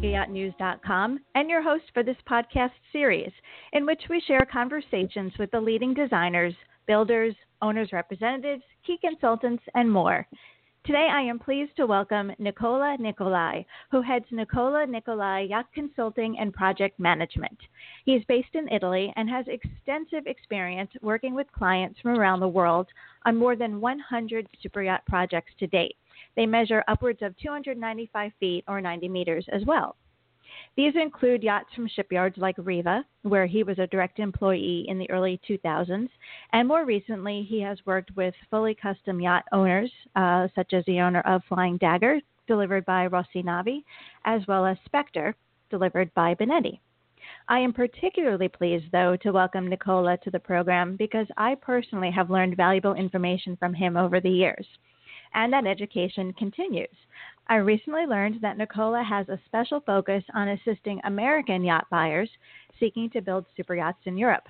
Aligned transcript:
MegaYachtNews.com, 0.00 1.20
and 1.34 1.50
your 1.50 1.62
host 1.62 1.84
for 1.92 2.02
this 2.02 2.16
podcast 2.28 2.70
series, 2.90 3.30
in 3.74 3.84
which 3.84 4.00
we 4.08 4.22
share 4.26 4.46
conversations 4.50 5.32
with 5.38 5.50
the 5.50 5.60
leading 5.60 5.92
designers, 5.92 6.54
builders, 6.86 7.34
owners' 7.60 7.92
representatives, 7.92 8.62
key 8.86 8.96
consultants, 9.02 9.62
and 9.74 9.90
more. 9.90 10.26
Today, 10.86 11.06
I 11.12 11.20
am 11.20 11.38
pleased 11.38 11.76
to 11.76 11.84
welcome 11.84 12.32
Nicola 12.38 12.96
Nicolai, 12.98 13.64
who 13.90 14.00
heads 14.00 14.24
Nicola 14.30 14.86
Nicolai 14.86 15.42
Yacht 15.50 15.66
Consulting 15.74 16.38
and 16.38 16.54
Project 16.54 16.98
Management. 16.98 17.58
He 18.06 18.12
is 18.12 18.24
based 18.26 18.54
in 18.54 18.72
Italy 18.72 19.12
and 19.16 19.28
has 19.28 19.44
extensive 19.48 20.26
experience 20.26 20.90
working 21.02 21.34
with 21.34 21.52
clients 21.52 22.00
from 22.00 22.18
around 22.18 22.40
the 22.40 22.48
world 22.48 22.86
on 23.26 23.36
more 23.36 23.54
than 23.54 23.82
100 23.82 24.48
superyacht 24.64 25.04
projects 25.06 25.52
to 25.58 25.66
date. 25.66 25.96
They 26.36 26.46
measure 26.46 26.84
upwards 26.88 27.22
of 27.22 27.36
295 27.38 28.32
feet 28.38 28.64
or 28.68 28.80
90 28.80 29.08
meters 29.08 29.46
as 29.52 29.64
well. 29.64 29.96
These 30.76 30.94
include 30.96 31.42
yachts 31.42 31.72
from 31.74 31.88
shipyards 31.88 32.38
like 32.38 32.56
Riva, 32.58 33.04
where 33.22 33.46
he 33.46 33.62
was 33.62 33.78
a 33.78 33.86
direct 33.86 34.18
employee 34.18 34.84
in 34.88 34.98
the 34.98 35.10
early 35.10 35.40
2000s, 35.48 36.08
and 36.52 36.68
more 36.68 36.84
recently, 36.84 37.42
he 37.42 37.60
has 37.60 37.84
worked 37.86 38.14
with 38.16 38.34
fully 38.50 38.74
custom 38.74 39.20
yacht 39.20 39.44
owners, 39.52 39.92
uh, 40.16 40.48
such 40.54 40.72
as 40.72 40.84
the 40.84 41.00
owner 41.00 41.20
of 41.20 41.44
Flying 41.44 41.76
Dagger, 41.76 42.20
delivered 42.46 42.84
by 42.84 43.08
Rossinavi, 43.08 43.84
as 44.24 44.46
well 44.46 44.66
as 44.66 44.78
Spectre, 44.84 45.34
delivered 45.70 46.12
by 46.14 46.34
Benetti. 46.34 46.80
I 47.48 47.60
am 47.60 47.72
particularly 47.72 48.48
pleased, 48.48 48.90
though, 48.90 49.16
to 49.16 49.32
welcome 49.32 49.68
Nicola 49.68 50.16
to 50.18 50.30
the 50.30 50.40
program 50.40 50.96
because 50.96 51.26
I 51.36 51.54
personally 51.54 52.10
have 52.10 52.30
learned 52.30 52.56
valuable 52.56 52.94
information 52.94 53.56
from 53.56 53.74
him 53.74 53.96
over 53.96 54.20
the 54.20 54.30
years 54.30 54.66
and 55.34 55.52
that 55.52 55.66
education 55.66 56.32
continues. 56.34 56.88
I 57.48 57.56
recently 57.56 58.06
learned 58.06 58.40
that 58.42 58.58
Nicola 58.58 59.02
has 59.02 59.28
a 59.28 59.40
special 59.46 59.80
focus 59.80 60.22
on 60.34 60.48
assisting 60.48 61.00
American 61.04 61.64
yacht 61.64 61.86
buyers 61.90 62.30
seeking 62.78 63.10
to 63.10 63.20
build 63.20 63.44
super 63.56 63.74
yachts 63.74 64.00
in 64.04 64.16
Europe, 64.16 64.44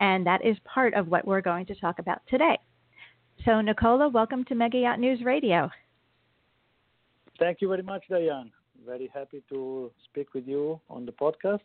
and 0.00 0.26
that 0.26 0.44
is 0.44 0.56
part 0.64 0.94
of 0.94 1.08
what 1.08 1.26
we're 1.26 1.40
going 1.40 1.66
to 1.66 1.74
talk 1.74 1.98
about 1.98 2.20
today. 2.28 2.58
So, 3.44 3.60
Nicola, 3.60 4.08
welcome 4.08 4.44
to 4.44 4.54
Mega 4.54 4.78
Yacht 4.78 5.00
News 5.00 5.20
Radio. 5.24 5.68
Thank 7.38 7.60
you 7.60 7.68
very 7.68 7.82
much, 7.82 8.04
Diane. 8.08 8.52
Very 8.86 9.10
happy 9.12 9.42
to 9.48 9.90
speak 10.04 10.34
with 10.34 10.46
you 10.46 10.80
on 10.88 11.04
the 11.04 11.12
podcast, 11.12 11.60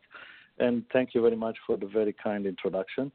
and 0.57 0.83
thank 0.91 1.13
you 1.13 1.21
very 1.21 1.35
much 1.35 1.57
for 1.67 1.77
the 1.77 1.85
very 1.85 2.13
kind 2.13 2.45
introduction. 2.45 3.11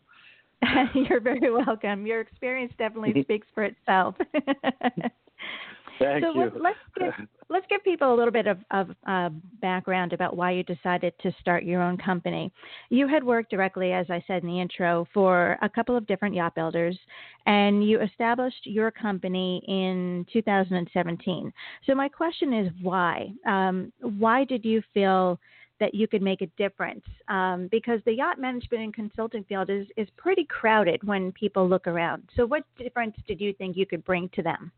You're 0.94 1.20
very 1.20 1.50
welcome. 1.50 2.06
Your 2.06 2.20
experience 2.20 2.72
definitely 2.78 3.22
speaks 3.24 3.46
for 3.54 3.64
itself. 3.64 4.14
Thank 5.98 6.24
so 6.24 6.34
you. 6.34 6.50
Let's 6.60 6.78
give, 6.98 7.12
let's 7.48 7.66
give 7.68 7.82
people 7.84 8.12
a 8.12 8.16
little 8.16 8.32
bit 8.32 8.46
of, 8.46 8.58
of 8.70 8.90
uh, 9.06 9.30
background 9.60 10.12
about 10.12 10.36
why 10.36 10.50
you 10.52 10.62
decided 10.62 11.12
to 11.22 11.32
start 11.40 11.64
your 11.64 11.82
own 11.82 11.96
company. 11.96 12.52
You 12.90 13.06
had 13.06 13.22
worked 13.22 13.50
directly, 13.50 13.92
as 13.92 14.06
I 14.10 14.22
said 14.26 14.42
in 14.42 14.48
the 14.48 14.60
intro, 14.60 15.06
for 15.14 15.58
a 15.62 15.68
couple 15.68 15.96
of 15.96 16.06
different 16.06 16.34
yacht 16.34 16.54
builders, 16.54 16.98
and 17.46 17.86
you 17.86 18.00
established 18.00 18.66
your 18.66 18.90
company 18.90 19.62
in 19.68 20.26
2017. 20.32 21.52
So 21.86 21.94
my 21.94 22.08
question 22.08 22.52
is 22.52 22.72
why? 22.82 23.32
Um, 23.46 23.92
why 24.00 24.44
did 24.44 24.64
you 24.64 24.82
feel 24.92 25.38
that 25.80 25.94
you 25.94 26.06
could 26.08 26.22
make 26.22 26.40
a 26.40 26.46
difference? 26.56 27.04
Um, 27.28 27.68
because 27.70 28.00
the 28.04 28.12
yacht 28.12 28.40
management 28.40 28.82
and 28.82 28.94
consulting 28.94 29.44
field 29.44 29.70
is, 29.70 29.86
is 29.96 30.08
pretty 30.16 30.44
crowded 30.44 31.02
when 31.04 31.32
people 31.32 31.68
look 31.68 31.86
around. 31.86 32.28
So 32.36 32.46
what 32.46 32.64
difference 32.78 33.16
did 33.26 33.40
you 33.40 33.52
think 33.52 33.76
you 33.76 33.86
could 33.86 34.04
bring 34.04 34.28
to 34.34 34.42
them? 34.42 34.72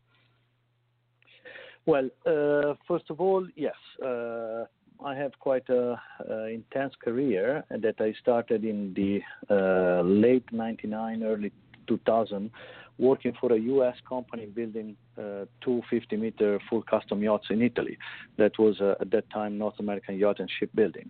Well, 1.87 2.09
uh, 2.25 2.73
first 2.85 3.05
of 3.09 3.21
all, 3.21 3.47
yes, 3.55 3.75
uh, 4.05 4.65
I 5.05 5.15
have 5.15 5.31
quite 5.39 5.69
a, 5.69 5.97
a, 6.29 6.47
intense 6.47 6.93
career 7.01 7.63
that 7.69 7.95
I 8.01 8.13
started 8.19 8.65
in 8.65 8.93
the 8.93 9.21
uh, 9.49 10.01
late 10.01 10.43
'99, 10.51 11.23
early 11.23 11.53
2000, 11.87 12.51
working 12.97 13.31
for 13.39 13.53
a 13.53 13.57
U.S. 13.57 13.95
company 14.07 14.47
building 14.47 14.97
uh, 15.17 15.45
two 15.61 15.81
50-meter 15.89 16.59
full 16.69 16.81
custom 16.81 17.23
yachts 17.23 17.47
in 17.51 17.61
Italy. 17.61 17.97
That 18.37 18.59
was 18.59 18.81
uh, 18.81 18.95
at 18.99 19.09
that 19.11 19.29
time 19.29 19.57
North 19.57 19.79
American 19.79 20.17
Yacht 20.17 20.41
and 20.41 20.51
Shipbuilding. 20.59 21.09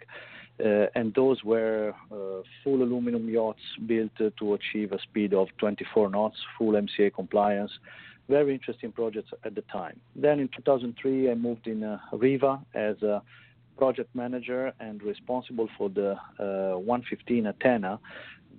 Uh, 0.63 0.85
and 0.93 1.11
those 1.15 1.43
were 1.43 1.93
full 2.63 2.83
aluminum 2.83 3.27
yachts 3.27 3.61
built 3.87 4.11
to 4.37 4.53
achieve 4.53 4.91
a 4.91 4.99
speed 5.01 5.33
of 5.33 5.47
24 5.57 6.11
knots, 6.11 6.37
full 6.55 6.73
MCA 6.73 7.11
compliance, 7.15 7.71
very 8.29 8.53
interesting 8.53 8.91
projects 8.91 9.31
at 9.43 9.55
the 9.55 9.61
time. 9.63 9.99
Then 10.15 10.39
in 10.39 10.49
2003, 10.49 11.31
I 11.31 11.35
moved 11.35 11.67
in 11.67 11.83
uh, 11.83 11.99
Riva 12.11 12.59
as 12.73 13.01
a 13.01 13.21
project 13.77 14.13
manager 14.15 14.73
and 14.79 15.01
responsible 15.03 15.69
for 15.77 15.89
the 15.89 16.11
uh, 16.39 16.77
115 16.77 17.45
Athena 17.45 17.99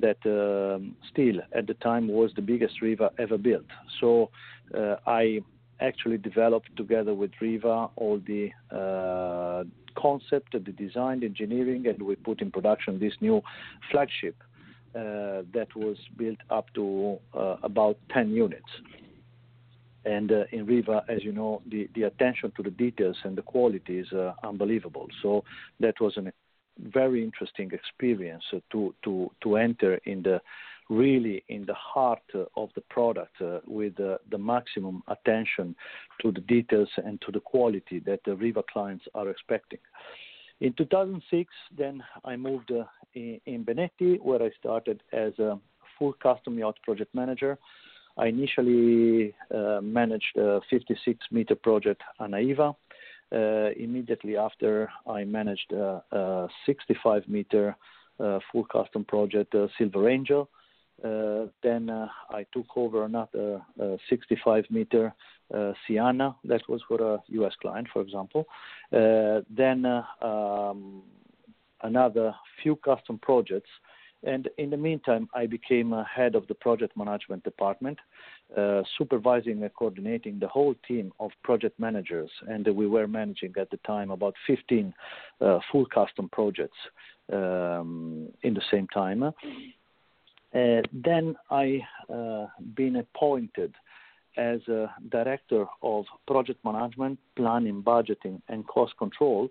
that 0.01 0.19
um, 0.25 0.95
still 1.11 1.37
at 1.53 1.67
the 1.67 1.75
time 1.75 2.09
was 2.09 2.31
the 2.37 2.43
biggest 2.43 2.81
Riva 2.81 3.11
ever 3.19 3.37
built. 3.37 3.67
So 4.01 4.31
uh, 4.77 4.97
I 5.07 5.41
actually 5.81 6.19
developed 6.19 6.77
together 6.77 7.15
with 7.15 7.31
Riva 7.41 7.89
all 7.97 8.21
the 8.27 8.51
uh, 8.71 9.65
concept, 10.01 10.53
the 10.53 10.61
design, 10.61 11.21
the 11.21 11.27
engineering, 11.27 11.87
and 11.87 12.01
we 12.03 12.15
put 12.17 12.41
in 12.41 12.51
production 12.51 12.99
this 12.99 13.15
new 13.21 13.43
flagship 13.91 14.37
uh, 14.95 15.43
that 15.53 15.69
was 15.77 15.97
built 16.17 16.39
up 16.51 16.73
to 16.75 17.19
uh, 17.35 17.57
about 17.63 17.97
10 18.13 18.31
units. 18.31 18.69
And 20.05 20.31
uh, 20.31 20.45
in 20.53 20.65
Riva, 20.67 21.05
as 21.09 21.25
you 21.25 21.33
know, 21.33 21.63
the, 21.71 21.89
the 21.95 22.05
attention 22.05 22.53
to 22.57 22.63
the 22.63 22.71
details 22.71 23.17
and 23.25 23.37
the 23.37 23.43
quality 23.43 23.99
is 23.99 24.13
uh, 24.13 24.33
unbelievable. 24.45 25.09
So 25.23 25.45
that 25.81 26.01
was 26.01 26.17
a 26.17 26.33
very 26.79 27.23
interesting 27.23 27.71
experience 27.73 28.45
uh, 28.53 28.59
to, 28.73 28.95
to, 29.05 29.31
to 29.43 29.57
enter 29.57 30.01
in 30.05 30.23
the 30.23 30.41
really 30.91 31.45
in 31.49 31.67
the 31.67 31.75
heart 31.75 32.23
of 32.57 32.71
the 32.75 32.81
product 32.89 33.41
uh, 33.43 33.59
with 33.67 33.99
uh, 34.01 34.17
the 34.31 34.39
maximum 34.39 35.03
attention 35.09 35.75
to 36.23 36.33
the 36.33 36.41
details 36.41 36.89
and 37.05 37.21
to 37.21 37.31
the 37.31 37.41
quality 37.41 37.99
that 38.01 38.21
the 38.25 38.35
Riva 38.35 38.63
clients 38.73 39.05
are 39.15 39.29
expecting. 39.29 39.81
In 40.61 40.73
2006, 40.73 41.53
then 41.77 42.03
I 42.25 42.37
moved 42.37 42.73
uh, 42.73 42.85
in, 43.15 43.41
in 43.47 43.65
Benetti, 43.65 44.19
where 44.21 44.43
I 44.43 44.51
started 44.59 45.03
as 45.13 45.39
a 45.39 45.59
full 45.99 46.15
custom 46.15 46.59
yacht 46.59 46.77
project 46.83 47.15
manager 47.15 47.59
I 48.19 48.27
initially 48.27 49.35
uh, 49.55 49.81
managed 49.81 50.37
a 50.37 50.61
56 50.69 51.27
meter 51.31 51.55
project 51.55 52.03
Anaiva. 52.21 52.75
Uh, 53.31 53.71
immediately 53.77 54.37
after, 54.37 54.91
I 55.07 55.25
managed 55.25 55.73
a, 55.73 56.03
a 56.11 56.49
65 56.67 57.29
meter 57.29 57.77
uh, 58.19 58.41
full 58.51 58.65
custom 58.65 59.05
project 59.05 59.55
Silver 59.79 60.09
Angel. 60.09 60.49
Then 61.01 61.91
I 61.91 62.45
took 62.53 62.67
over 62.77 63.05
another 63.05 63.63
65 64.11 64.65
meter 64.71 65.15
Seanna, 65.53 66.35
that 66.45 66.63
was 66.69 66.83
for 66.89 67.01
a 67.01 67.23
US 67.29 67.55
client, 67.63 67.87
for 67.93 68.03
example. 68.03 68.47
then 68.91 69.87
um, 70.21 71.03
another 71.83 72.35
few 72.63 72.75
custom 72.77 73.19
projects 73.19 73.71
and 74.25 74.49
in 74.59 74.71
the 74.71 74.77
meantime, 74.77 75.29
I 75.35 75.47
became 75.47 75.93
a 75.93 76.05
head 76.05 76.35
of 76.35 76.47
the 76.49 76.55
project 76.55 76.97
management 76.97 77.45
department, 77.45 77.99
uh, 78.57 78.83
supervising 78.97 79.63
and 79.63 79.73
coordinating 79.75 80.39
the 80.41 80.49
whole 80.49 80.75
team 80.87 81.13
of 81.21 81.31
project 81.45 81.79
managers. 81.79 82.31
And 82.49 82.67
we 82.67 82.87
were 82.87 83.07
managing 83.07 83.55
at 83.59 83.71
the 83.71 83.77
time 83.79 84.11
about 84.11 84.35
15 84.47 84.93
uh, 85.41 85.59
full 85.71 85.87
custom 85.87 86.29
projects 86.31 86.79
um, 87.33 88.29
in 88.43 88.55
the 88.55 88.63
same 88.73 88.89
time. 88.89 89.23
Uh, 89.23 89.33
then 90.93 91.37
I 91.51 91.81
uh, 92.13 92.47
been 92.75 92.97
appointed 92.97 93.75
as 94.37 94.61
a 94.69 94.91
director 95.11 95.67
of 95.83 96.07
project 96.27 96.65
management, 96.65 97.19
planning, 97.37 97.83
budgeting, 97.83 98.41
and 98.49 98.67
cost 98.67 98.97
control 98.97 99.49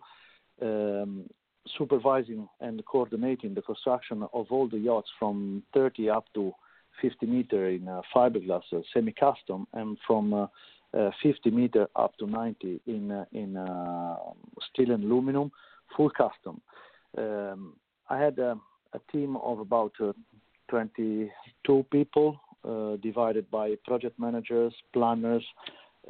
um, 0.61 1.29
supervising 1.77 2.47
and 2.59 2.83
coordinating 2.85 3.53
the 3.53 3.61
construction 3.61 4.23
of 4.33 4.47
all 4.49 4.67
the 4.67 4.77
yachts 4.77 5.09
from 5.19 5.63
30 5.73 6.09
up 6.09 6.25
to 6.33 6.53
50 7.01 7.25
meter 7.25 7.67
in 7.69 7.87
uh, 7.87 8.01
fiberglass 8.15 8.63
uh, 8.73 8.79
semi-custom 8.93 9.67
and 9.73 9.97
from 10.05 10.33
uh, 10.33 10.47
uh 10.93 11.11
50 11.21 11.51
meter 11.51 11.87
up 11.95 12.17
to 12.17 12.25
90 12.25 12.81
in 12.87 13.11
uh, 13.11 13.25
in 13.33 13.57
uh, 13.57 14.15
steel 14.71 14.91
and 14.91 15.03
aluminum 15.03 15.51
full 15.95 16.09
custom. 16.09 16.61
Um, 17.17 17.73
I 18.09 18.17
had 18.19 18.39
a, 18.39 18.57
team 19.11 19.37
of 19.37 19.59
about 19.59 19.93
22 20.69 21.85
people 21.91 22.39
divided 23.01 23.49
by 23.51 23.75
project 23.85 24.17
managers, 24.17 24.73
planners, 24.91 25.43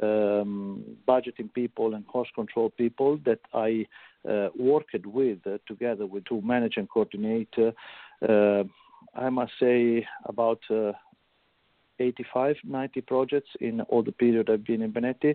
um, 0.02 0.84
budgeting 1.06 1.52
people 1.52 1.94
and 1.94 2.06
cost 2.06 2.30
control 2.34 2.70
people 2.70 3.18
that 3.24 3.40
I 3.52 3.86
worked 4.24 5.06
with 5.06 5.38
uh, 5.46 5.58
together 5.66 6.06
with 6.06 6.24
to 6.26 6.40
manage 6.42 6.76
and 6.76 6.88
coordinate. 6.88 7.54
Uh, 7.58 8.64
I 9.14 9.30
must 9.30 9.52
say 9.60 10.06
about 10.24 10.60
85, 12.00 12.56
90 12.64 13.00
projects 13.02 13.50
in 13.60 13.80
all 13.82 14.02
the 14.02 14.12
period 14.12 14.50
I've 14.50 14.64
been 14.64 14.82
in 14.82 14.92
Benetti. 14.92 15.34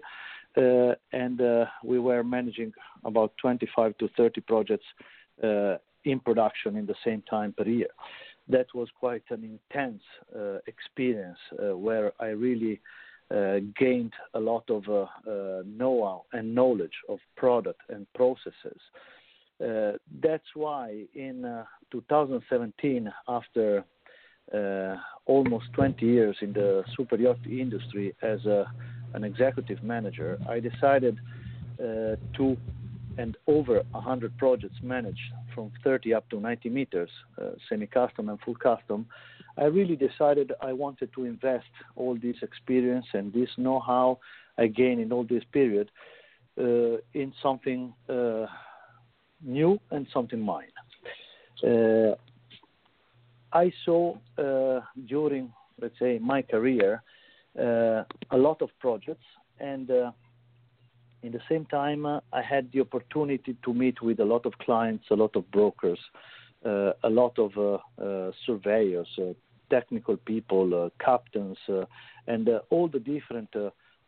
uh, 0.56 0.96
and 1.12 1.42
uh, 1.42 1.66
we 1.84 2.00
were 2.00 2.24
managing 2.24 2.72
about 3.04 3.34
25 3.42 3.98
to 3.98 4.10
30 4.16 4.42
projects 4.42 4.86
uh, 5.44 5.78
in 6.06 6.20
production 6.20 6.76
in 6.78 6.86
the 6.86 6.96
same 7.04 7.24
time 7.30 7.54
per 7.58 7.66
year. 7.66 7.88
That 8.48 8.68
was 8.74 8.90
quite 9.00 9.24
an 9.30 9.44
intense 9.44 10.04
uh, 10.36 10.58
experience 10.68 11.40
uh, 11.52 11.78
where 11.78 12.12
I 12.20 12.28
really 12.28 12.74
uh, 12.74 13.13
Uh, 13.34 13.62
gained 13.80 14.14
a 14.36 14.40
lot 14.40 14.64
of 14.70 14.88
uh, 14.88 15.08
uh, 15.28 15.64
know-how 15.66 16.24
and 16.34 16.54
knowledge 16.54 16.94
of 17.10 17.18
product 17.36 17.82
and 17.90 18.06
processes. 18.14 18.80
that's 20.22 20.50
why 20.54 21.04
in 21.16 21.42
2017, 21.92 23.12
after 23.28 23.84
almost 25.26 25.66
20 25.74 26.06
years 26.06 26.38
in 26.42 26.54
the 26.54 26.84
super 26.96 27.16
yacht 27.16 27.40
industry 27.50 28.14
as 28.22 28.40
an 29.16 29.24
executive 29.24 29.82
manager, 29.82 30.38
I 30.48 30.60
decided 30.60 31.18
uh, 31.80 32.18
to, 32.38 32.56
and 33.18 33.36
over 33.48 33.82
100 33.92 34.38
projects 34.38 34.78
managed 34.84 35.32
from 35.56 35.72
30 35.84 36.14
up 36.14 36.30
to 36.30 36.40
90 36.40 36.70
meters, 36.70 37.10
uh, 37.42 37.52
semi-custom 37.68 38.30
and 38.30 38.40
full 38.42 38.56
custom, 38.56 39.08
I 39.58 39.66
really 39.66 39.96
decided 39.96 40.52
I 40.62 40.74
wanted 40.74 41.14
to 41.14 41.26
invest 41.26 41.68
all 41.96 42.16
this 42.16 42.38
experience 42.42 43.06
and 43.14 43.32
this 43.32 43.50
know-how 43.58 44.20
again 44.58 45.00
in 45.00 45.12
all 45.12 45.24
this 45.24 45.44
period 45.52 45.90
uh, 46.60 46.98
in 47.14 47.34
something 47.42 47.94
uh, 48.10 48.46
new 49.44 49.80
and 49.92 50.08
something 50.14 50.40
mine. 50.40 50.72
Uh, 51.64 52.16
I 53.52 53.72
saw 53.86 54.18
uh, 54.38 54.82
during, 55.08 55.54
let's 55.80 55.98
say, 56.00 56.20
my 56.20 56.42
career 56.42 57.02
uh, 57.58 58.04
a 58.32 58.38
lot 58.38 58.62
of 58.64 58.70
projects, 58.80 59.26
and 59.60 59.90
uh, 59.92 60.12
in 61.22 61.32
the 61.32 61.42
same 61.48 61.66
time, 61.66 62.06
uh, 62.06 62.20
I 62.34 62.42
had 62.42 62.72
the 62.72 62.82
opportunity 62.82 63.56
to 63.64 63.74
meet 63.74 64.02
with 64.02 64.20
a 64.20 64.26
lot 64.26 64.46
of 64.48 64.58
clients, 64.58 65.06
a 65.12 65.16
lot 65.16 65.36
of 65.36 65.50
brokers, 65.52 66.00
a 66.66 67.10
lot 67.10 67.38
of 67.38 67.82
surveyors, 68.46 69.20
technical 69.76 70.18
people, 70.18 70.92
captains, 71.00 71.58
and 72.28 72.50
all 72.70 72.88
the 72.88 73.00
different 73.00 73.50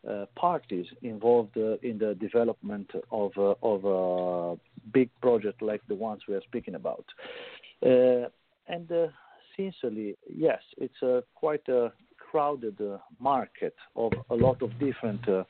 uh, 0.08 0.26
parties 0.36 0.86
involved 1.02 1.58
uh, 1.58 1.78
in 1.82 1.98
the 1.98 2.14
development 2.22 2.88
of, 3.12 3.32
uh, 3.38 3.56
of 3.64 3.84
a 3.86 4.56
big 4.94 5.10
project 5.20 5.64
like 5.64 5.82
the 5.88 5.96
ones 5.96 6.22
we 6.28 6.36
are 6.36 6.44
speaking 6.44 6.76
about. 6.76 7.06
and 7.82 8.88
sincerely, 9.56 10.16
yes, 10.48 10.62
it's 10.78 11.02
a 11.02 11.24
quite 11.34 11.68
a 11.70 11.92
crowded 12.20 12.80
uh, 12.80 12.98
market 13.20 13.76
of 13.96 14.12
a 14.30 14.36
lot 14.36 14.62
of 14.62 14.70
different 14.78 15.28
uh, 15.28 15.44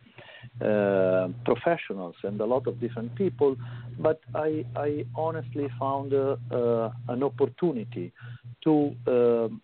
uh, 0.64 1.28
professionals 1.44 2.16
and 2.24 2.40
a 2.40 2.46
lot 2.46 2.66
of 2.66 2.80
different 2.80 3.14
people, 3.16 3.58
but 4.00 4.22
I, 4.34 4.64
I 4.78 5.06
honestly 5.16 5.68
found 5.78 6.14
an 6.14 7.24
opportunity 7.24 8.14
to 8.64 8.96
um, 9.08 9.62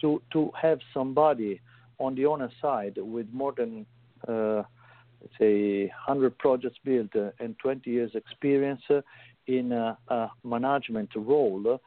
to 0.00 0.22
to 0.32 0.50
have 0.60 0.78
somebody 0.92 1.60
on 1.98 2.14
the 2.14 2.26
owner 2.26 2.50
side 2.60 2.96
with 2.96 3.26
more 3.32 3.52
than 3.56 3.86
uh, 4.26 4.62
let's 5.20 5.34
say 5.38 5.82
100 6.06 6.38
projects 6.38 6.78
built 6.84 7.14
uh, 7.14 7.30
and 7.40 7.58
20 7.58 7.90
years 7.90 8.10
experience 8.14 8.82
uh, 8.90 9.00
in 9.46 9.72
a, 9.72 9.98
a, 10.08 10.30
management 10.44 11.10
role, 11.14 11.80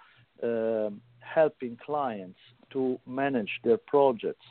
helping 1.20 1.78
clients 1.84 2.40
to 2.72 3.00
manage 3.08 3.50
their 3.64 3.78
projects 3.78 4.46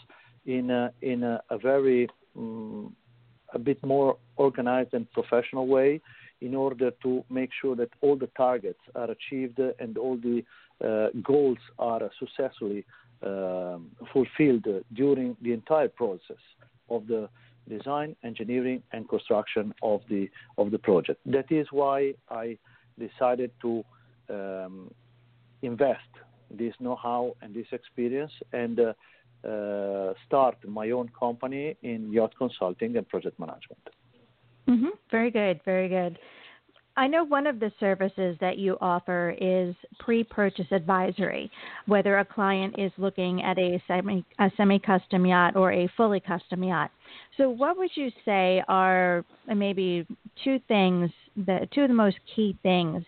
in 0.46 0.70
a, 0.70 0.92
in 1.02 1.22
a, 1.22 1.40
a 1.50 1.58
very 1.58 2.08
um, 2.36 2.94
a 3.54 3.58
bit 3.58 3.84
more 3.84 4.16
organized 4.36 4.94
and 4.94 5.10
professional 5.12 5.66
way 5.66 6.00
in 6.40 6.54
order 6.54 6.90
to 7.02 7.24
make 7.30 7.50
sure 7.60 7.76
that 7.76 7.90
all 8.00 8.16
the 8.16 8.28
targets 8.36 8.80
are 8.94 9.10
achieved 9.10 9.60
and 9.78 9.98
all 9.98 10.16
the 10.16 10.42
uh, 10.84 11.08
goals 11.22 11.58
are 11.78 12.10
successfully 12.18 12.84
fulfilled 14.12 14.66
during 14.92 15.36
the 15.42 15.52
entire 15.52 15.88
process 15.88 16.42
of 16.90 17.06
the 17.06 17.28
design, 17.68 18.16
engineering, 18.24 18.82
and 18.92 19.08
construction 19.08 19.72
of 19.82 20.00
the 20.08 20.28
of 20.58 20.70
the 20.70 20.78
project. 20.78 21.20
That 21.26 21.50
is 21.50 21.66
why 21.70 22.14
I 22.28 22.58
decided 22.98 23.50
to 23.62 23.84
um, 24.28 24.90
invest 25.62 26.12
this 26.50 26.74
know-how 26.80 27.34
and 27.40 27.54
this 27.54 27.66
experience 27.72 28.32
and 28.52 28.78
uh, 28.78 28.92
uh, 29.48 30.12
start 30.26 30.56
my 30.68 30.90
own 30.90 31.10
company 31.18 31.76
in 31.82 32.12
yacht 32.12 32.34
consulting 32.36 32.96
and 32.96 33.08
project 33.08 33.38
management. 33.38 33.88
Mm-hmm. 34.68 34.88
Very 35.10 35.30
good, 35.30 35.60
very 35.64 35.88
good. 35.88 36.18
I 36.96 37.06
know 37.06 37.24
one 37.24 37.46
of 37.46 37.58
the 37.58 37.72
services 37.80 38.36
that 38.40 38.58
you 38.58 38.76
offer 38.80 39.34
is 39.40 39.74
pre-purchase 39.98 40.66
advisory, 40.70 41.50
whether 41.86 42.18
a 42.18 42.24
client 42.24 42.74
is 42.78 42.92
looking 42.98 43.42
at 43.42 43.58
a 43.58 43.82
semi 43.88 44.24
a 44.38 44.50
semi-custom 44.56 45.24
yacht 45.24 45.56
or 45.56 45.72
a 45.72 45.88
fully 45.96 46.20
custom 46.20 46.62
yacht. 46.64 46.90
So, 47.36 47.48
what 47.48 47.78
would 47.78 47.90
you 47.94 48.10
say 48.24 48.62
are 48.68 49.24
maybe 49.46 50.06
two 50.44 50.60
things 50.68 51.10
that 51.36 51.70
two 51.72 51.82
of 51.82 51.88
the 51.88 51.94
most 51.94 52.18
key 52.34 52.58
things 52.62 53.04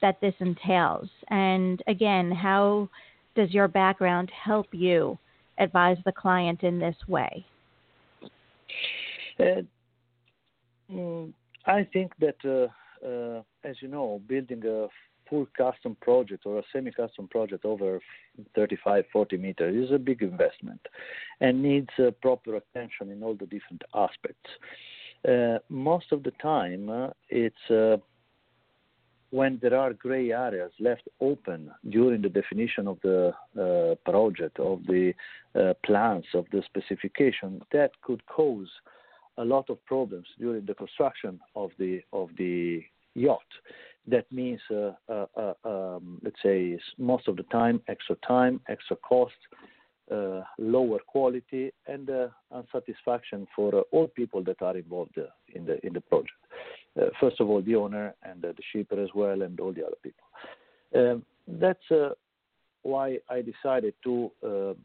that 0.00 0.20
this 0.20 0.34
entails. 0.40 1.08
And 1.28 1.82
again, 1.86 2.30
how 2.30 2.88
does 3.34 3.52
your 3.52 3.68
background 3.68 4.30
help 4.44 4.66
you 4.72 5.18
advise 5.58 5.96
the 6.04 6.12
client 6.12 6.62
in 6.62 6.78
this 6.78 6.96
way? 7.08 7.44
Uh, 9.38 9.62
mm, 10.90 11.32
I 11.66 11.86
think 11.92 12.12
that, 12.20 12.36
uh, 12.44 12.68
as 13.02 13.76
you 13.80 13.88
know, 13.88 14.20
building 14.26 14.62
a 14.66 14.88
full 15.28 15.46
custom 15.56 15.96
project 16.00 16.46
or 16.46 16.58
a 16.58 16.62
semi 16.72 16.90
custom 16.90 17.28
project 17.28 17.64
over 17.64 18.00
35, 18.54 19.04
40 19.12 19.36
meters 19.36 19.84
is 19.84 19.94
a 19.94 19.98
big 19.98 20.22
investment 20.22 20.80
and 21.40 21.62
needs 21.62 21.90
uh, 21.98 22.10
proper 22.22 22.56
attention 22.56 23.10
in 23.10 23.22
all 23.22 23.34
the 23.34 23.46
different 23.46 23.82
aspects. 23.94 24.50
Uh, 25.28 25.58
most 25.68 26.12
of 26.12 26.22
the 26.22 26.30
time, 26.42 26.88
uh, 26.88 27.08
it's 27.28 27.70
uh, 27.70 27.96
when 29.30 29.58
there 29.60 29.76
are 29.76 29.92
gray 29.92 30.30
areas 30.30 30.70
left 30.78 31.08
open 31.20 31.70
during 31.90 32.22
the 32.22 32.28
definition 32.28 32.86
of 32.86 32.98
the 33.02 33.32
uh, 33.60 34.10
project, 34.10 34.58
of 34.60 34.80
the 34.86 35.12
uh, 35.58 35.74
plans, 35.84 36.24
of 36.34 36.46
the 36.52 36.62
specification, 36.64 37.60
that 37.72 37.90
could 38.02 38.24
cause 38.26 38.68
a 39.38 39.44
lot 39.44 39.68
of 39.70 39.84
problems 39.84 40.26
during 40.38 40.64
the 40.66 40.74
construction 40.74 41.40
of 41.54 41.70
the 41.78 42.00
of 42.12 42.30
the 42.38 42.82
yacht. 43.14 43.46
That 44.08 44.30
means, 44.30 44.60
uh, 44.70 44.92
uh, 45.08 45.26
uh 45.36 45.54
um, 45.64 46.20
let's 46.22 46.40
say, 46.42 46.78
most 46.98 47.26
of 47.28 47.36
the 47.36 47.42
time, 47.44 47.80
extra 47.88 48.16
time, 48.26 48.60
extra 48.68 48.96
cost, 48.96 49.34
uh, 50.12 50.42
lower 50.58 51.00
quality, 51.06 51.72
and 51.88 52.08
unsatisfaction 52.52 53.46
for 53.54 53.84
all 53.90 54.06
people 54.06 54.44
that 54.44 54.62
are 54.62 54.76
involved 54.76 55.18
in 55.54 55.66
the 55.66 55.84
in 55.84 55.92
the 55.92 56.00
project. 56.00 56.32
Uh, 57.00 57.06
first 57.20 57.40
of 57.40 57.48
all, 57.48 57.60
the 57.62 57.74
owner 57.74 58.14
and 58.22 58.44
uh, 58.44 58.52
the 58.56 58.62
shipper 58.72 59.02
as 59.02 59.10
well, 59.14 59.42
and 59.42 59.60
all 59.60 59.72
the 59.72 59.84
other 59.84 59.96
people. 60.02 60.24
Um, 60.94 61.24
that's 61.46 61.90
uh, 61.90 62.10
why 62.86 63.18
I 63.28 63.42
decided 63.42 63.94
to 64.04 64.30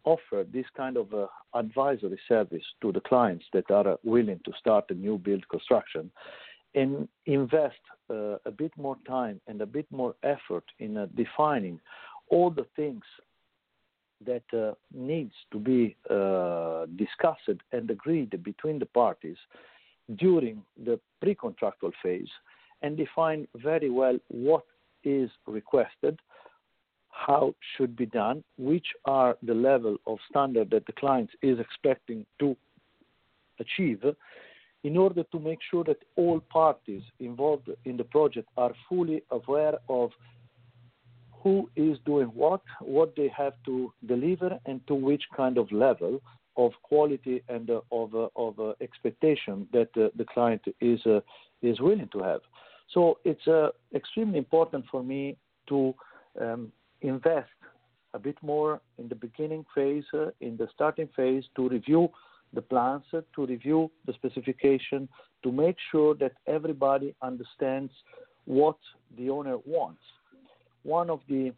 offer 0.03 0.45
this 0.51 0.65
kind 0.75 0.97
of 0.97 1.07
advisory 1.53 2.19
service 2.27 2.63
to 2.81 2.91
the 2.91 3.01
clients 3.01 3.45
that 3.53 3.69
are 3.69 3.97
willing 4.03 4.39
to 4.45 4.51
start 4.59 4.85
a 4.89 4.93
new 4.93 5.17
build 5.17 5.47
construction 5.49 6.11
and 6.73 7.07
invest 7.25 7.79
uh, 8.09 8.37
a 8.45 8.51
bit 8.51 8.71
more 8.77 8.97
time 9.07 9.39
and 9.47 9.61
a 9.61 9.65
bit 9.65 9.85
more 9.91 10.15
effort 10.23 10.63
in 10.79 10.97
uh, 10.97 11.07
defining 11.15 11.79
all 12.29 12.49
the 12.49 12.65
things 12.75 13.03
that 14.25 14.43
uh, 14.53 14.73
needs 14.93 15.33
to 15.51 15.57
be 15.57 15.95
discussed 16.95 17.59
and 17.71 17.89
agreed 17.89 18.31
between 18.43 18.77
the 18.79 18.85
parties 18.85 19.37
during 20.17 20.61
the 20.85 20.99
pre-contractual 21.21 21.91
phase 22.03 22.29
and 22.81 22.97
define 22.97 23.47
very 23.55 23.89
well 23.89 24.17
what 24.27 24.63
is 25.03 25.29
requested, 25.47 26.19
how 27.27 27.53
should 27.75 27.95
be 27.95 28.05
done, 28.05 28.43
which 28.57 28.87
are 29.05 29.37
the 29.43 29.53
level 29.53 29.97
of 30.07 30.17
standard 30.29 30.69
that 30.71 30.85
the 30.85 30.93
client 30.93 31.29
is 31.41 31.59
expecting 31.59 32.25
to 32.39 32.55
achieve 33.59 34.03
in 34.83 34.97
order 34.97 35.23
to 35.31 35.39
make 35.39 35.59
sure 35.69 35.83
that 35.83 35.99
all 36.15 36.39
parties 36.39 37.03
involved 37.19 37.69
in 37.85 37.95
the 37.97 38.03
project 38.03 38.47
are 38.57 38.73
fully 38.89 39.21
aware 39.29 39.75
of 39.87 40.09
who 41.43 41.69
is 41.75 41.97
doing 42.05 42.27
what, 42.27 42.61
what 42.79 43.15
they 43.15 43.29
have 43.35 43.53
to 43.65 43.91
deliver, 44.07 44.59
and 44.65 44.85
to 44.87 44.95
which 44.95 45.23
kind 45.35 45.57
of 45.57 45.71
level, 45.71 46.19
of 46.57 46.71
quality 46.83 47.41
and 47.49 47.69
uh, 47.69 47.79
of, 47.91 48.13
uh, 48.13 48.27
of 48.35 48.59
uh, 48.59 48.73
expectation 48.81 49.67
that 49.71 49.89
the 49.93 50.25
client 50.33 50.61
is, 50.81 50.99
is 51.61 51.79
willing 51.79 52.09
to 52.11 52.19
have. 52.19 52.41
So 52.93 53.19
it's 53.23 53.47
extremely 53.95 54.37
important 54.37 54.85
for 54.91 55.01
me 55.01 55.37
to 55.69 55.93
um, 56.39 56.71
invest 57.01 57.49
a 58.13 58.19
bit 58.19 58.37
more 58.41 58.81
in 58.97 59.07
the 59.07 59.15
beginning 59.15 59.65
phase, 59.73 60.03
in 60.41 60.57
the 60.57 60.67
starting 60.73 61.09
phase, 61.15 61.43
to 61.55 61.69
review 61.69 62.09
the 62.53 62.61
plans, 62.61 63.03
to 63.11 63.45
review 63.45 63.89
the 64.05 64.13
specification, 64.13 65.07
to 65.43 65.51
make 65.51 65.77
sure 65.91 66.13
that 66.15 66.33
everybody 66.47 67.15
understands 67.21 67.91
what 68.45 68.77
the 69.17 69.29
owner 69.29 69.57
wants. 69.65 70.01
One 70.83 71.09
of 71.09 71.21
the 71.29 71.53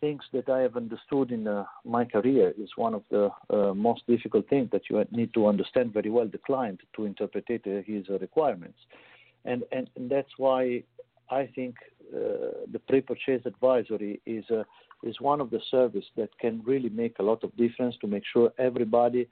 things 0.00 0.22
that 0.32 0.48
I 0.48 0.60
have 0.60 0.76
understood 0.76 1.32
in 1.32 1.46
uh, 1.46 1.64
my 1.84 2.04
career 2.04 2.54
is 2.56 2.70
one 2.76 2.94
of 2.94 3.02
the 3.10 3.30
uh, 3.50 3.74
most 3.74 4.06
difficult 4.06 4.48
things 4.48 4.70
that 4.70 4.82
you 4.88 5.04
need 5.10 5.34
to 5.34 5.46
understand 5.46 5.92
very 5.92 6.10
well 6.10 6.28
the 6.28 6.38
client 6.38 6.80
to 6.96 7.04
interpret 7.04 7.44
uh, 7.50 7.82
his 7.84 8.08
requirements, 8.08 8.78
and, 9.44 9.64
and 9.72 9.90
and 9.96 10.08
that's 10.08 10.30
why 10.36 10.82
I 11.30 11.48
think 11.54 11.74
uh, 11.97 11.97
the 12.12 12.78
pre-purchase 12.88 13.42
advisory 13.44 14.20
is 14.26 14.44
uh, 14.50 14.64
is 15.02 15.20
one 15.20 15.40
of 15.40 15.50
the 15.50 15.60
service 15.70 16.04
that 16.16 16.30
can 16.38 16.62
really 16.64 16.88
make 16.88 17.18
a 17.18 17.22
lot 17.22 17.44
of 17.44 17.56
difference 17.56 17.94
to 18.00 18.06
make 18.06 18.24
sure 18.32 18.52
everybody 18.58 19.28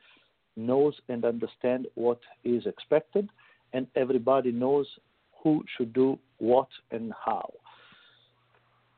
knows 0.57 0.95
and 1.09 1.25
understand 1.25 1.87
what 1.95 2.21
is 2.45 2.67
expected, 2.67 3.29
and 3.73 3.87
everybody 3.97 4.53
knows 4.53 4.87
who 5.43 5.65
should 5.77 5.93
do 5.93 6.19
what 6.39 6.69
and 6.91 7.13
how. 7.25 7.53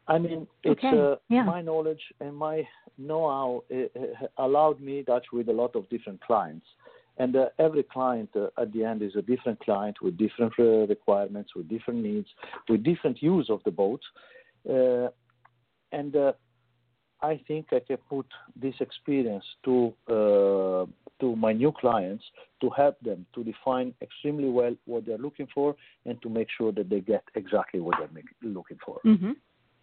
I 0.07 0.19
mean, 0.19 0.47
it's 0.63 0.83
okay. 0.83 0.99
uh, 0.99 1.17
yeah. 1.29 1.43
my 1.43 1.61
knowledge 1.61 2.01
and 2.21 2.35
my 2.35 2.67
know-how 2.97 3.63
uh, 3.71 4.43
allowed 4.43 4.81
me 4.81 5.03
touch 5.03 5.27
with 5.33 5.49
a 5.49 5.53
lot 5.53 5.77
of 5.77 5.89
different 5.91 6.21
clients, 6.23 6.67
and 7.19 7.37
uh, 7.37 7.47
every 7.59 7.83
client 7.83 8.31
uh, 8.37 8.47
at 8.61 8.73
the 8.73 8.85
end 8.85 9.03
is 9.03 9.17
a 9.17 9.23
different 9.23 9.61
client 9.61 9.97
with 10.01 10.17
different 10.17 10.53
uh, 10.59 10.87
requirements, 10.87 11.55
with 11.55 11.69
different 11.69 12.03
needs, 12.03 12.29
with 12.69 12.83
different 12.83 13.23
use 13.23 13.51
of 13.51 13.61
the 13.65 13.71
boat, 13.71 14.01
uh, 14.69 15.09
and 15.93 16.15
I 17.21 17.41
think 17.49 17.67
I 17.73 17.81
can 17.81 17.97
put 18.09 18.27
this 18.55 18.75
experience 18.81 19.45
to 19.65 19.93
uh, 20.09 20.87
to 21.21 21.35
my 21.35 21.53
new 21.53 21.73
clients 21.73 22.25
to 22.61 22.71
help 22.71 22.99
them 23.01 23.27
to 23.35 23.43
define 23.43 23.93
extremely 24.01 24.49
well 24.49 24.75
what 24.85 25.05
they're 25.05 25.19
looking 25.19 25.49
for 25.53 25.75
and 26.07 26.21
to 26.23 26.29
make 26.29 26.47
sure 26.57 26.71
that 26.73 26.89
they 26.89 27.01
get 27.01 27.25
exactly 27.35 27.81
what 27.81 27.97
they're 27.99 28.51
looking 28.51 28.79
for. 28.85 29.01
Mm-hmm. 29.05 29.33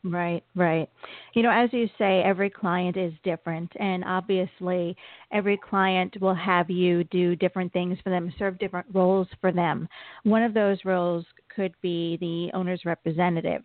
Right, 0.07 0.43
right. 0.55 0.87
You 1.33 1.41
know, 1.41 1.49
as 1.49 1.73
you 1.73 1.89
say, 1.97 2.21
every 2.21 2.49
client 2.49 2.95
is 2.95 3.11
different, 3.23 3.71
and 3.79 4.03
obviously, 4.03 4.95
every 5.31 5.57
client 5.57 6.15
will 6.21 6.35
have 6.35 6.69
you 6.69 7.03
do 7.05 7.35
different 7.35 7.73
things 7.73 7.97
for 8.03 8.11
them, 8.11 8.31
serve 8.37 8.59
different 8.59 8.85
roles 8.93 9.27
for 9.41 9.51
them. 9.51 9.89
One 10.21 10.43
of 10.43 10.53
those 10.53 10.77
roles 10.85 11.25
could 11.55 11.73
be 11.81 12.17
the 12.17 12.55
owner's 12.55 12.85
representative 12.85 13.63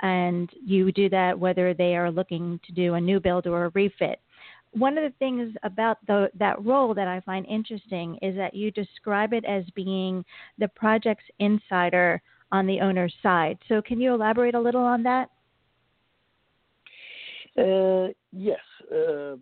and 0.00 0.50
you 0.64 0.90
do 0.92 1.08
that 1.08 1.38
whether 1.38 1.72
they 1.72 1.96
are 1.96 2.10
looking 2.10 2.58
to 2.66 2.72
do 2.72 2.94
a 2.94 3.00
new 3.00 3.20
build 3.20 3.46
or 3.46 3.66
a 3.66 3.68
refit. 3.70 4.20
One 4.72 4.98
of 4.98 5.04
the 5.04 5.16
things 5.18 5.54
about 5.62 5.98
the, 6.06 6.30
that 6.38 6.62
role 6.64 6.94
that 6.94 7.06
I 7.06 7.20
find 7.20 7.46
interesting 7.46 8.18
is 8.20 8.34
that 8.36 8.54
you 8.54 8.70
describe 8.72 9.32
it 9.32 9.44
as 9.44 9.64
being 9.74 10.24
the 10.58 10.68
project's 10.68 11.24
insider 11.38 12.20
on 12.50 12.66
the 12.66 12.80
owner's 12.80 13.14
side. 13.22 13.58
So, 13.68 13.80
can 13.80 14.00
you 14.00 14.12
elaborate 14.14 14.54
a 14.54 14.60
little 14.60 14.82
on 14.82 15.02
that? 15.04 15.30
Uh, 17.56 18.08
yes. 18.32 18.60
Uh, 18.92 19.36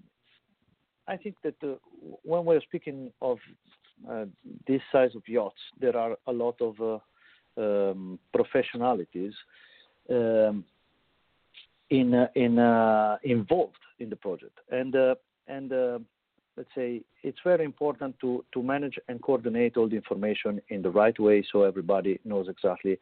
I 1.08 1.16
think 1.16 1.36
that 1.42 1.54
uh, 1.62 1.74
when 2.22 2.44
we're 2.44 2.60
speaking 2.60 3.10
of 3.20 3.38
uh, 4.08 4.26
this 4.66 4.80
size 4.90 5.10
of 5.14 5.22
yachts, 5.26 5.60
there 5.80 5.96
are 5.96 6.16
a 6.26 6.32
lot 6.32 6.56
of 6.60 6.80
uh, 6.80 6.98
um, 7.60 8.18
professionalities 8.34 9.32
um, 10.10 10.64
in 11.90 12.14
in 12.34 12.58
involved 13.24 13.84
in 13.98 14.10
the 14.10 14.16
project. 14.16 14.58
And 14.70 14.94
and 15.48 15.70
let's 16.56 16.70
say 16.74 17.02
it's 17.22 17.38
very 17.44 17.64
important 17.64 18.18
to 18.20 18.44
to 18.52 18.62
manage 18.62 18.98
and 19.08 19.22
coordinate 19.22 19.76
all 19.76 19.88
the 19.88 19.96
information 19.96 20.60
in 20.68 20.82
the 20.82 20.90
right 20.90 21.18
way 21.18 21.44
so 21.50 21.62
everybody 21.62 22.20
knows 22.24 22.46
exactly 22.48 22.98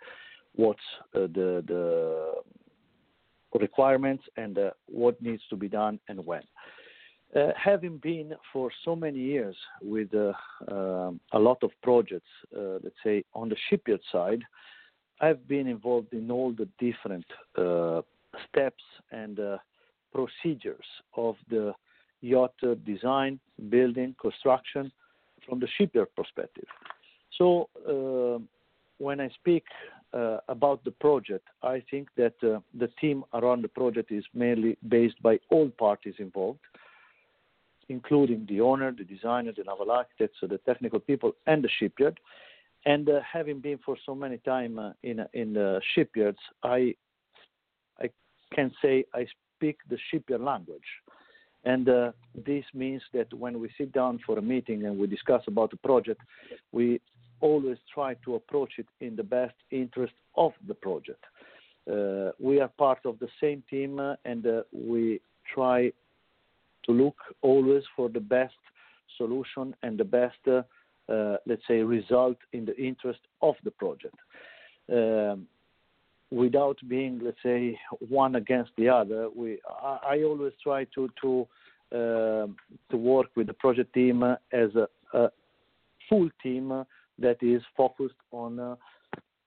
what's 0.55 0.81
the 1.13 1.63
the 1.67 2.35
requirements 3.59 4.25
and 4.37 4.59
uh, 4.59 4.71
what 4.87 5.21
needs 5.23 5.43
to 5.51 5.57
be 5.57 5.69
done 5.69 5.99
and 6.09 6.25
when. 6.25 6.43
Uh, 7.35 7.53
having 7.57 7.97
been 7.99 8.35
for 8.53 8.71
so 8.85 8.97
many 8.97 9.19
years 9.19 9.57
with 9.83 10.09
uh, 10.15 10.33
um, 10.73 11.21
a 11.33 11.39
lot 11.39 11.59
of 11.63 11.71
projects, 11.83 12.29
let's 12.53 12.97
say 13.05 13.23
on 13.35 13.49
the 13.49 13.57
shipyard 13.69 14.01
side, 14.11 14.43
I've 15.21 15.47
been 15.47 15.67
involved 15.67 16.13
in 16.13 16.31
all 16.31 16.53
the 16.53 16.69
different 16.79 17.27
uh, 17.57 18.01
steps 18.49 18.83
and 19.13 19.39
uh, 19.39 19.59
procedures 20.13 20.87
of 21.17 21.37
the 21.49 21.73
yacht 22.21 22.55
design, 22.85 23.39
building, 23.69 24.15
construction 24.21 24.91
from 25.47 25.61
the 25.61 25.69
shipyard 25.77 26.09
perspective. 26.17 26.67
So 27.37 27.69
uh, 27.89 28.43
when 28.99 29.21
I 29.21 29.29
speak 29.31 29.65
uh, 29.69 30.00
about 30.49 30.83
the 30.85 30.91
project, 30.91 31.47
I 31.63 31.83
think 31.91 32.09
that 32.17 32.35
uh, 32.43 32.61
the 32.77 32.89
team 33.01 33.25
around 33.33 33.63
the 33.63 33.69
project 33.69 34.11
is 34.11 34.25
mainly 34.35 34.77
based 34.89 35.21
by 35.23 35.39
all 35.51 35.69
parties 35.69 36.15
involved, 36.19 36.61
including 37.89 38.47
the 38.49 38.61
owner, 38.61 38.93
the 38.93 39.05
designer, 39.05 39.53
the 39.57 39.65
naval 39.65 39.91
architects, 39.91 40.39
the 40.43 40.59
technical 40.59 41.01
people, 41.01 41.33
and 41.47 41.63
the 41.63 41.69
shipyard. 41.79 42.19
And 42.87 43.09
uh, 43.09 43.21
having 43.31 43.61
been 43.61 43.79
for 43.85 43.97
so 44.07 44.15
many 44.15 44.39
time 44.39 44.79
uh, 44.79 44.93
in 45.03 45.25
in 45.35 45.53
the 45.53 45.81
shipyards, 45.95 46.39
I 46.63 46.95
I 48.01 48.11
can 48.55 48.73
say 48.83 49.05
I 49.15 49.27
speak 49.57 49.79
the 49.89 49.99
shipyard 50.11 50.41
language, 50.41 50.91
and 51.65 51.89
uh, 51.89 52.13
this 52.35 52.65
means 52.73 53.03
that 53.13 53.33
when 53.35 53.61
we 53.61 53.71
sit 53.77 53.93
down 53.93 54.19
for 54.25 54.39
a 54.39 54.43
meeting 54.43 54.87
and 54.87 54.99
we 54.99 55.07
discuss 55.07 55.43
about 55.47 55.71
the 55.71 55.77
project, 55.77 56.23
we 56.73 57.01
always 57.41 57.79
try 57.93 58.15
to 58.25 58.35
approach 58.35 58.75
it 58.79 58.87
in 59.01 59.17
the 59.17 59.23
best 59.23 59.55
interest 59.71 60.15
of 60.37 60.53
the 60.67 60.75
project. 60.75 61.25
Uh, 61.91 62.31
we 62.39 62.61
are 62.61 62.69
part 62.79 63.01
of 63.05 63.19
the 63.19 63.29
same 63.41 63.63
team, 63.69 63.99
uh, 63.99 64.15
and 64.25 64.47
uh, 64.47 64.63
we 64.73 65.21
try 65.55 65.91
to 66.85 66.93
look 66.93 67.17
always 67.43 67.83
for 67.97 68.09
the 68.09 68.21
best 68.21 68.55
solution 69.17 69.75
and 69.83 69.99
the 69.99 70.05
best 70.05 70.39
uh, 71.11 71.37
let's 71.47 71.63
say, 71.67 71.83
result 71.83 72.37
in 72.53 72.65
the 72.65 72.77
interest 72.77 73.21
of 73.43 73.57
the 73.65 73.71
project. 73.73 74.15
Um, 74.93 75.49
without 76.31 76.79
being, 76.89 77.21
let's 77.23 77.43
say, 77.43 77.79
one 78.09 78.37
against 78.37 78.71
the 78.79 78.89
other, 78.89 79.29
we 79.35 79.59
I, 79.69 79.99
I 80.11 80.23
always 80.23 80.53
try 80.63 80.85
to 80.95 81.09
to 81.21 81.49
uh, 81.93 82.47
to 82.91 82.97
work 82.97 83.27
with 83.35 83.49
the 83.49 83.55
project 83.55 83.93
team 83.93 84.23
as 84.23 84.71
a, 84.77 84.87
a 85.13 85.31
full 86.09 86.31
team 86.43 86.85
that 87.21 87.37
is 87.43 87.63
focused 87.77 88.15
on 88.33 88.59
uh, 88.59 88.77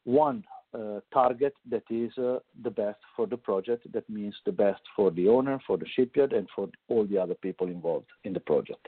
one 0.06 0.44
uh, 0.74 1.00
target 1.13 1.53
that 1.70 1.84
is 1.89 2.12
uh, 2.18 2.39
the 2.63 2.70
best 2.70 3.00
for 3.15 3.27
the 3.27 3.38
project. 3.38 3.92
That 3.94 4.10
means 4.10 4.36
the 4.46 4.51
best 4.51 4.82
for 4.96 5.12
the 5.12 5.27
owner, 5.27 5.60
for 5.68 5.77
the 5.77 5.86
shipyard, 5.96 6.34
and 6.34 6.48
for 6.56 6.70
all 6.88 7.06
the 7.06 7.18
other 7.18 7.36
people 7.36 7.68
involved 7.68 8.08
in 8.24 8.34
the 8.34 8.39
project. 8.39 8.88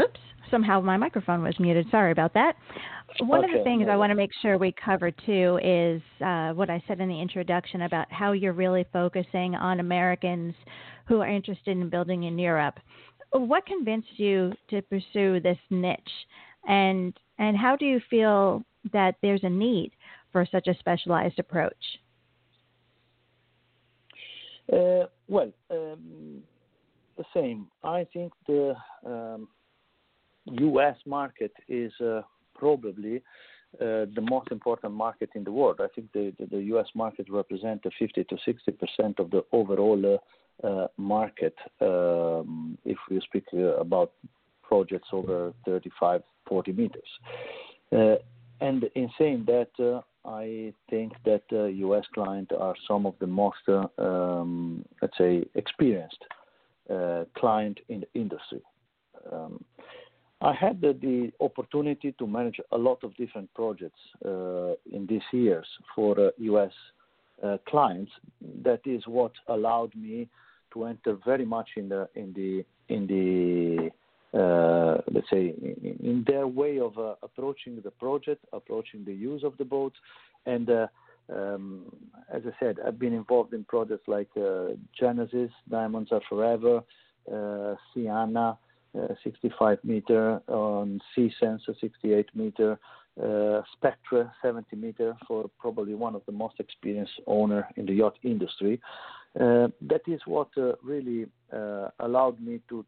Oops, 0.00 0.20
somehow 0.50 0.80
my 0.80 0.96
microphone 0.96 1.42
was 1.42 1.54
muted. 1.60 1.86
Sorry 1.90 2.12
about 2.12 2.34
that. 2.34 2.56
One 3.20 3.44
okay. 3.44 3.52
of 3.52 3.58
the 3.58 3.64
things 3.64 3.86
I 3.90 3.96
want 3.96 4.10
to 4.10 4.14
make 4.14 4.30
sure 4.40 4.56
we 4.56 4.72
cover 4.84 5.10
too 5.10 5.58
is 5.62 6.00
uh, 6.24 6.52
what 6.52 6.70
I 6.70 6.82
said 6.86 7.00
in 7.00 7.08
the 7.08 7.20
introduction 7.20 7.82
about 7.82 8.10
how 8.10 8.32
you're 8.32 8.52
really 8.52 8.86
focusing 8.92 9.54
on 9.54 9.80
Americans 9.80 10.54
who 11.06 11.20
are 11.20 11.28
interested 11.28 11.76
in 11.76 11.88
building 11.90 12.22
in 12.24 12.38
Europe. 12.38 12.78
What 13.32 13.64
convinced 13.66 14.18
you 14.18 14.52
to 14.70 14.82
pursue 14.82 15.40
this 15.40 15.58
niche, 15.70 15.98
and 16.66 17.18
and 17.38 17.56
how 17.56 17.76
do 17.76 17.86
you 17.86 18.00
feel 18.10 18.64
that 18.92 19.16
there's 19.22 19.44
a 19.44 19.50
need 19.50 19.92
for 20.32 20.46
such 20.50 20.66
a 20.66 20.74
specialized 20.78 21.38
approach? 21.38 22.00
Uh, 24.72 25.06
well, 25.28 25.52
um, 25.70 26.42
the 27.16 27.24
same. 27.34 27.66
I 27.82 28.06
think 28.12 28.32
the 28.46 28.74
um, 29.04 29.48
U.S. 30.46 30.96
market 31.06 31.52
is 31.68 31.92
uh, 32.00 32.22
probably 32.54 33.16
uh, 33.80 34.06
the 34.14 34.26
most 34.28 34.50
important 34.50 34.92
market 34.92 35.30
in 35.34 35.44
the 35.44 35.52
world. 35.52 35.80
I 35.80 35.88
think 35.94 36.12
the, 36.12 36.32
the, 36.38 36.46
the 36.46 36.62
U.S. 36.74 36.86
market 36.94 37.26
represents 37.28 37.84
50 37.98 38.24
to 38.24 38.36
60 38.44 38.72
percent 38.72 39.18
of 39.18 39.30
the 39.30 39.44
overall 39.52 40.14
uh, 40.14 40.18
market. 40.96 41.54
Um, 41.80 42.78
if 42.84 42.98
we 43.10 43.20
speak 43.20 43.44
uh, 43.52 43.76
about 43.76 44.12
projects 44.62 45.08
over 45.12 45.52
35, 45.64 46.22
40 46.48 46.72
meters, 46.72 47.02
uh, 47.92 48.16
and 48.60 48.84
in 48.94 49.10
saying 49.18 49.44
that, 49.46 50.02
I 50.24 50.74
think 50.90 51.14
that 51.24 51.42
U.S. 51.50 52.04
clients 52.12 52.52
are 52.58 52.74
some 52.86 53.06
of 53.06 53.14
the 53.20 53.26
most, 53.26 53.56
um, 53.98 54.84
let's 55.00 55.16
say, 55.16 55.44
experienced 55.54 56.22
client 57.36 57.80
in 57.88 58.00
the 58.00 58.20
industry. 58.20 58.60
Um, 59.32 59.64
I 60.42 60.54
had 60.54 60.80
the, 60.80 61.32
opportunity 61.40 62.12
to 62.18 62.26
manage 62.26 62.60
a 62.72 62.78
lot 62.78 63.04
of 63.04 63.14
different 63.16 63.52
projects 63.54 64.00
uh, 64.24 64.72
in 64.90 65.06
these 65.06 65.22
years 65.32 65.66
for 65.94 66.18
uh, 66.18 66.30
U.S. 66.38 66.72
Uh, 67.42 67.58
clients. 67.68 68.10
That 68.62 68.80
is 68.86 69.02
what 69.06 69.32
allowed 69.48 69.94
me 69.94 70.28
enter 70.84 71.16
very 71.24 71.44
much 71.44 71.70
in 71.76 71.88
the 71.88 72.08
in 72.14 72.32
the 72.32 72.64
in 72.88 73.06
the 73.06 73.90
uh, 74.38 75.00
let's 75.12 75.28
say 75.30 75.54
in, 75.60 75.98
in 76.02 76.24
their 76.26 76.46
way 76.46 76.78
of 76.78 76.96
uh, 76.98 77.14
approaching 77.22 77.80
the 77.82 77.90
project, 77.90 78.44
approaching 78.52 79.04
the 79.04 79.14
use 79.14 79.42
of 79.42 79.56
the 79.58 79.64
boat, 79.64 79.92
and 80.46 80.70
uh, 80.70 80.86
um, 81.32 81.84
as 82.32 82.42
I 82.46 82.52
said, 82.58 82.78
I've 82.84 82.98
been 82.98 83.12
involved 83.12 83.54
in 83.54 83.64
projects 83.64 84.08
like 84.08 84.28
uh, 84.36 84.70
Genesis, 84.98 85.50
Diamonds 85.68 86.10
Are 86.12 86.20
Forever, 86.28 86.82
uh, 87.28 87.74
Seanna, 87.94 88.56
uh, 88.98 89.14
65 89.22 89.78
meter, 89.84 90.40
on 90.48 91.00
Sea 91.14 91.32
Sensor, 91.38 91.74
68 91.80 92.26
meter, 92.34 92.78
uh, 93.22 93.62
Spectre 93.72 94.32
70 94.42 94.76
meter 94.76 95.16
for 95.26 95.50
probably 95.58 95.94
one 95.94 96.14
of 96.14 96.22
the 96.26 96.32
most 96.32 96.54
experienced 96.58 97.12
owner 97.26 97.68
in 97.76 97.86
the 97.86 97.92
yacht 97.92 98.16
industry. 98.22 98.80
Uh, 99.38 99.68
that 99.80 100.00
is 100.08 100.20
what 100.26 100.48
uh, 100.56 100.72
really 100.82 101.26
uh, 101.52 101.88
allowed 102.00 102.40
me 102.40 102.60
to, 102.68 102.84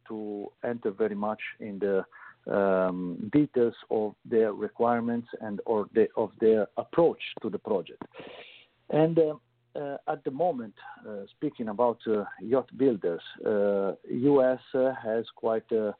enter 0.65 0.91
very 0.91 1.15
much 1.15 1.41
in 1.61 1.79
the 1.79 2.05
um, 2.53 3.31
details 3.33 3.75
of 3.91 4.15
their 4.25 4.53
requirements 4.53 5.29
and 5.41 5.61
or 5.67 5.87
the, 5.95 6.09
of 6.17 6.31
their 6.41 6.67
approach 6.77 7.21
to 7.41 7.49
the 7.49 7.59
project. 7.59 8.03
And 8.91 9.19
at 10.09 10.25
the 10.25 10.31
moment, 10.31 10.75
speaking 11.31 11.69
about 11.69 11.99
yacht 12.41 12.69
builders, 12.77 13.23
U.S. 13.45 14.61
has 14.73 15.25
quite 15.37 15.71
a, 15.71 15.95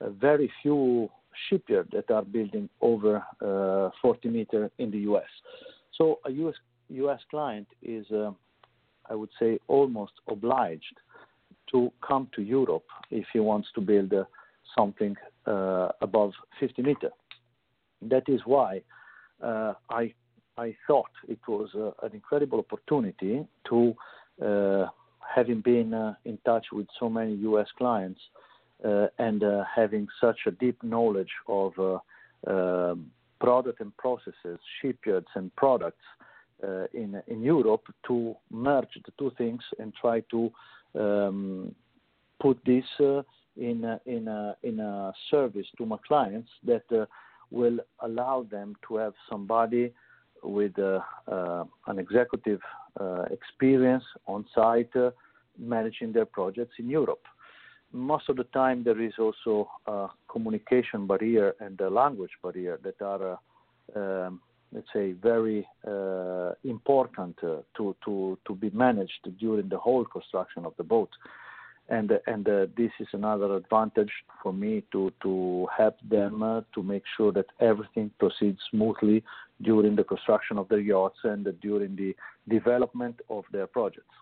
very 0.00 0.50
few 0.62 1.10
shipyards 1.48 1.90
that 1.92 2.10
are 2.10 2.22
building 2.22 2.68
over 2.80 3.22
40 4.00 4.28
meter 4.28 4.70
in 4.78 4.90
the 4.90 4.98
U.S. 5.00 5.28
So 5.98 6.20
a 6.24 6.30
U.S. 6.30 6.54
U.S. 6.90 7.20
client 7.30 7.66
is, 7.82 8.06
I 9.08 9.14
would 9.14 9.30
say, 9.38 9.58
almost 9.68 10.12
obliged 10.28 10.96
to 11.72 11.92
come 12.06 12.28
to 12.34 12.42
Europe 12.42 12.84
if 13.10 13.26
he 13.32 13.40
wants 13.40 13.68
to 13.74 13.80
build 13.80 14.12
something 14.76 15.16
uh, 15.46 15.88
above 16.00 16.32
50 16.58 16.82
meter. 16.82 17.10
That 18.02 18.24
is 18.28 18.40
why 18.44 18.82
uh, 19.42 19.74
I 19.88 20.14
I 20.56 20.76
thought 20.86 21.10
it 21.28 21.38
was 21.48 21.70
uh, 21.74 22.06
an 22.06 22.12
incredible 22.12 22.58
opportunity 22.58 23.46
to, 23.68 23.94
having 25.34 25.60
been 25.60 26.14
in 26.24 26.38
touch 26.44 26.66
with 26.72 26.86
so 26.98 27.08
many 27.08 27.34
U.S. 27.50 27.68
clients 27.78 28.20
and 29.18 29.42
having 29.74 30.08
such 30.20 30.40
a 30.46 30.50
deep 30.50 30.82
knowledge 30.82 31.30
of 31.46 32.00
um, 32.46 33.10
product 33.40 33.80
and 33.80 33.96
processes, 33.96 34.58
shipyards 34.80 35.28
and 35.34 35.54
products 35.56 36.04
uh, 36.20 36.24
in 36.92 37.22
in 37.26 37.42
Europe 37.42 37.84
to 38.06 38.34
merge 38.50 38.94
the 39.04 39.12
two 39.18 39.32
things 39.38 39.62
and 39.78 39.92
try 39.94 40.20
to 40.30 40.50
um, 40.98 41.74
put 42.40 42.58
this 42.64 42.84
uh, 43.00 43.22
in 43.56 43.84
a, 43.84 44.00
in 44.06 44.28
a, 44.28 44.56
in 44.62 44.80
a 44.80 45.12
service 45.30 45.66
to 45.76 45.86
my 45.86 45.96
clients 46.06 46.48
that 46.64 46.84
uh, 46.92 47.04
will 47.50 47.78
allow 48.00 48.46
them 48.50 48.74
to 48.88 48.96
have 48.96 49.12
somebody 49.28 49.92
with 50.42 50.78
uh, 50.78 51.00
uh, 51.30 51.64
an 51.86 51.98
executive 51.98 52.60
uh, 52.98 53.24
experience 53.30 54.04
on 54.26 54.44
site 54.54 54.94
uh, 54.96 55.10
managing 55.58 56.12
their 56.12 56.24
projects 56.24 56.74
in 56.78 56.88
Europe. 56.88 57.22
Most 57.92 58.28
of 58.28 58.36
the 58.36 58.44
time, 58.44 58.84
there 58.84 59.00
is 59.00 59.12
also 59.18 59.68
a 59.86 60.08
communication 60.30 61.06
barrier 61.06 61.54
and 61.60 61.78
a 61.80 61.90
language 61.90 62.30
barrier 62.42 62.78
that 62.84 63.02
are, 63.02 63.38
uh, 63.96 64.26
um, 64.26 64.40
let's 64.72 64.86
say, 64.92 65.12
very 65.12 65.66
important 66.64 67.36
to, 67.40 67.64
to, 67.76 68.38
to 68.46 68.54
be 68.54 68.70
managed 68.70 69.28
during 69.38 69.68
the 69.68 69.78
whole 69.78 70.04
construction 70.04 70.64
of 70.64 70.72
the 70.76 70.84
boat 70.84 71.10
and 71.90 72.12
and 72.26 72.48
uh, 72.48 72.66
this 72.76 72.92
is 73.00 73.08
another 73.12 73.56
advantage 73.56 74.12
for 74.42 74.52
me 74.52 74.82
to 74.92 75.12
to 75.22 75.66
help 75.76 75.96
them 76.08 76.42
uh, 76.42 76.60
to 76.74 76.82
make 76.82 77.02
sure 77.16 77.32
that 77.32 77.46
everything 77.60 78.10
proceeds 78.18 78.60
smoothly 78.70 79.22
during 79.62 79.96
the 79.96 80.04
construction 80.04 80.56
of 80.56 80.68
their 80.68 80.80
yachts 80.80 81.18
and 81.24 81.46
during 81.60 81.96
the 81.96 82.14
development 82.48 83.20
of 83.28 83.44
their 83.52 83.66
projects. 83.66 84.14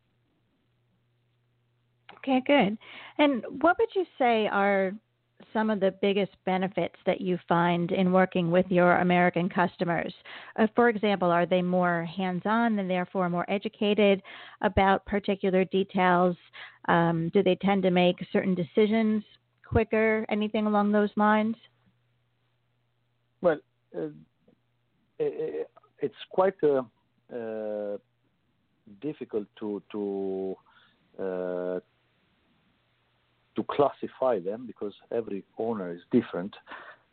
Okay, 2.16 2.42
good. 2.44 2.76
And 3.18 3.44
what 3.62 3.76
would 3.78 3.94
you 3.94 4.04
say 4.18 4.48
are 4.48 4.92
some 5.58 5.70
of 5.70 5.80
the 5.80 5.92
biggest 6.00 6.30
benefits 6.46 6.94
that 7.04 7.20
you 7.20 7.36
find 7.48 7.90
in 7.90 8.12
working 8.12 8.48
with 8.52 8.66
your 8.68 8.98
American 8.98 9.48
customers? 9.48 10.14
Uh, 10.56 10.68
for 10.76 10.88
example, 10.88 11.32
are 11.32 11.46
they 11.46 11.62
more 11.62 12.04
hands 12.04 12.42
on 12.44 12.78
and 12.78 12.88
therefore 12.88 13.28
more 13.28 13.44
educated 13.50 14.22
about 14.60 15.04
particular 15.04 15.64
details? 15.64 16.36
Um, 16.86 17.28
do 17.34 17.42
they 17.42 17.56
tend 17.56 17.82
to 17.82 17.90
make 17.90 18.16
certain 18.32 18.54
decisions 18.54 19.24
quicker? 19.66 20.24
Anything 20.30 20.66
along 20.66 20.92
those 20.92 21.10
lines? 21.16 21.56
Well, 23.40 23.58
uh, 23.96 24.10
it's 25.18 26.22
quite 26.30 26.54
uh, 26.62 26.82
uh, 27.36 27.96
difficult 29.02 29.48
to 29.58 29.82
to 29.90 30.56
uh, 31.20 31.80
to 33.58 33.64
classify 33.64 34.38
them 34.38 34.66
because 34.66 34.94
every 35.10 35.42
owner 35.58 35.92
is 35.92 36.00
different. 36.12 36.54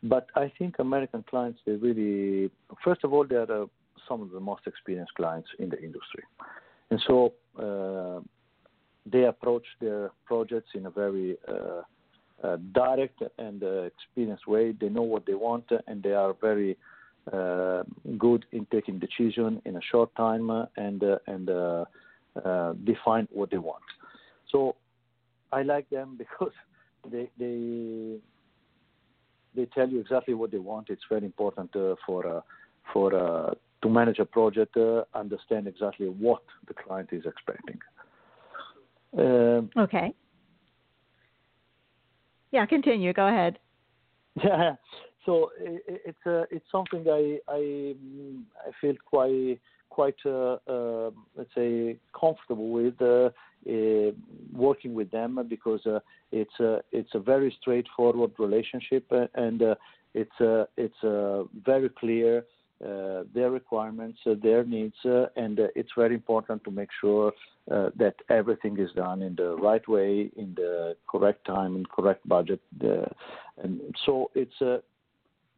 But 0.04 0.28
I 0.36 0.52
think 0.56 0.76
American 0.78 1.24
clients, 1.28 1.58
they 1.66 1.72
really, 1.72 2.50
first 2.84 3.02
of 3.02 3.12
all, 3.12 3.26
they 3.26 3.34
are 3.34 3.64
uh, 3.64 3.66
some 4.08 4.22
of 4.22 4.30
the 4.30 4.38
most 4.38 4.62
experienced 4.66 5.14
clients 5.14 5.48
in 5.58 5.68
the 5.70 5.80
industry. 5.82 6.22
And 6.90 7.02
so 7.08 7.32
uh, 7.58 8.20
they 9.04 9.24
approach 9.24 9.66
their 9.80 10.12
projects 10.24 10.70
in 10.74 10.86
a 10.86 10.90
very 10.90 11.36
uh, 11.48 11.82
uh 12.44 12.58
direct 12.72 13.18
and 13.38 13.62
uh, 13.62 13.88
experienced 13.92 14.46
way. 14.46 14.72
They 14.80 14.90
know 14.96 15.06
what 15.14 15.24
they 15.26 15.34
want 15.34 15.64
and 15.88 16.02
they 16.02 16.12
are 16.12 16.34
very 16.48 16.76
uh, 17.32 17.82
good 18.18 18.44
in 18.52 18.66
taking 18.70 19.00
decision 19.00 19.62
in 19.64 19.74
a 19.76 19.84
short 19.90 20.14
time 20.14 20.50
and, 20.76 21.02
and 21.26 21.46
define 22.84 23.26
what 23.32 23.50
they 23.50 23.58
want. 23.58 23.86
So 24.52 24.76
I 25.52 25.62
like 25.62 25.88
them 25.90 26.16
because 26.18 26.52
they 27.10 27.30
they 27.38 28.18
they 29.54 29.66
tell 29.66 29.88
you 29.88 30.00
exactly 30.00 30.34
what 30.34 30.50
they 30.50 30.58
want. 30.58 30.90
It's 30.90 31.02
very 31.08 31.24
important 31.24 31.74
uh, 31.74 31.94
for 32.06 32.26
uh, 32.26 32.40
for 32.92 33.14
uh, 33.14 33.54
to 33.82 33.88
manage 33.88 34.18
a 34.18 34.24
project, 34.24 34.76
uh, 34.76 35.04
understand 35.14 35.66
exactly 35.66 36.08
what 36.08 36.42
the 36.68 36.74
client 36.74 37.10
is 37.12 37.24
expecting. 37.26 37.78
Um, 39.16 39.70
okay. 39.76 40.14
Yeah, 42.52 42.66
continue. 42.66 43.12
Go 43.12 43.26
ahead. 43.26 43.58
Yeah. 44.44 44.74
So 45.24 45.50
it, 45.58 45.82
it's 46.04 46.26
uh, 46.26 46.44
it's 46.50 46.64
something 46.70 47.04
I 47.08 47.40
I 47.48 47.94
I 48.66 48.70
feel 48.80 48.94
quite 49.04 49.58
quite 49.88 50.14
uh, 50.24 50.58
uh, 50.68 51.10
let's 51.34 51.50
say 51.54 51.96
comfortable 52.18 52.70
with 52.70 53.00
working 54.52 54.94
with 54.94 55.10
them 55.10 55.44
because 55.48 55.84
uh, 55.86 55.98
it's 56.32 56.58
a 56.60 56.80
it's 56.92 57.14
a 57.14 57.18
very 57.18 57.54
straightforward 57.60 58.32
relationship 58.38 59.04
uh, 59.10 59.26
and 59.34 59.62
it's 60.14 60.40
uh, 60.40 60.64
it's 60.76 61.02
uh, 61.04 61.44
very 61.64 61.88
clear 61.90 62.44
uh, 62.84 63.22
their 63.34 63.50
requirements, 63.50 64.18
uh, 64.26 64.34
their 64.42 64.62
needs, 64.64 64.96
uh, 65.04 65.26
and 65.36 65.60
uh, 65.60 65.66
it's 65.74 65.90
very 65.96 66.14
important 66.14 66.62
to 66.64 66.70
make 66.70 66.90
sure 67.00 67.32
uh, 67.70 67.88
that 67.96 68.14
everything 68.28 68.78
is 68.78 68.90
done 68.94 69.22
in 69.22 69.34
the 69.34 69.56
right 69.56 69.86
way, 69.88 70.30
in 70.36 70.54
the 70.56 70.94
correct 71.08 71.44
time, 71.46 71.74
and 71.74 71.88
correct 71.88 72.26
budget. 72.28 72.60
Uh, 72.84 73.06
and 73.62 73.80
so 74.04 74.30
it's 74.34 74.60
a, 74.60 74.82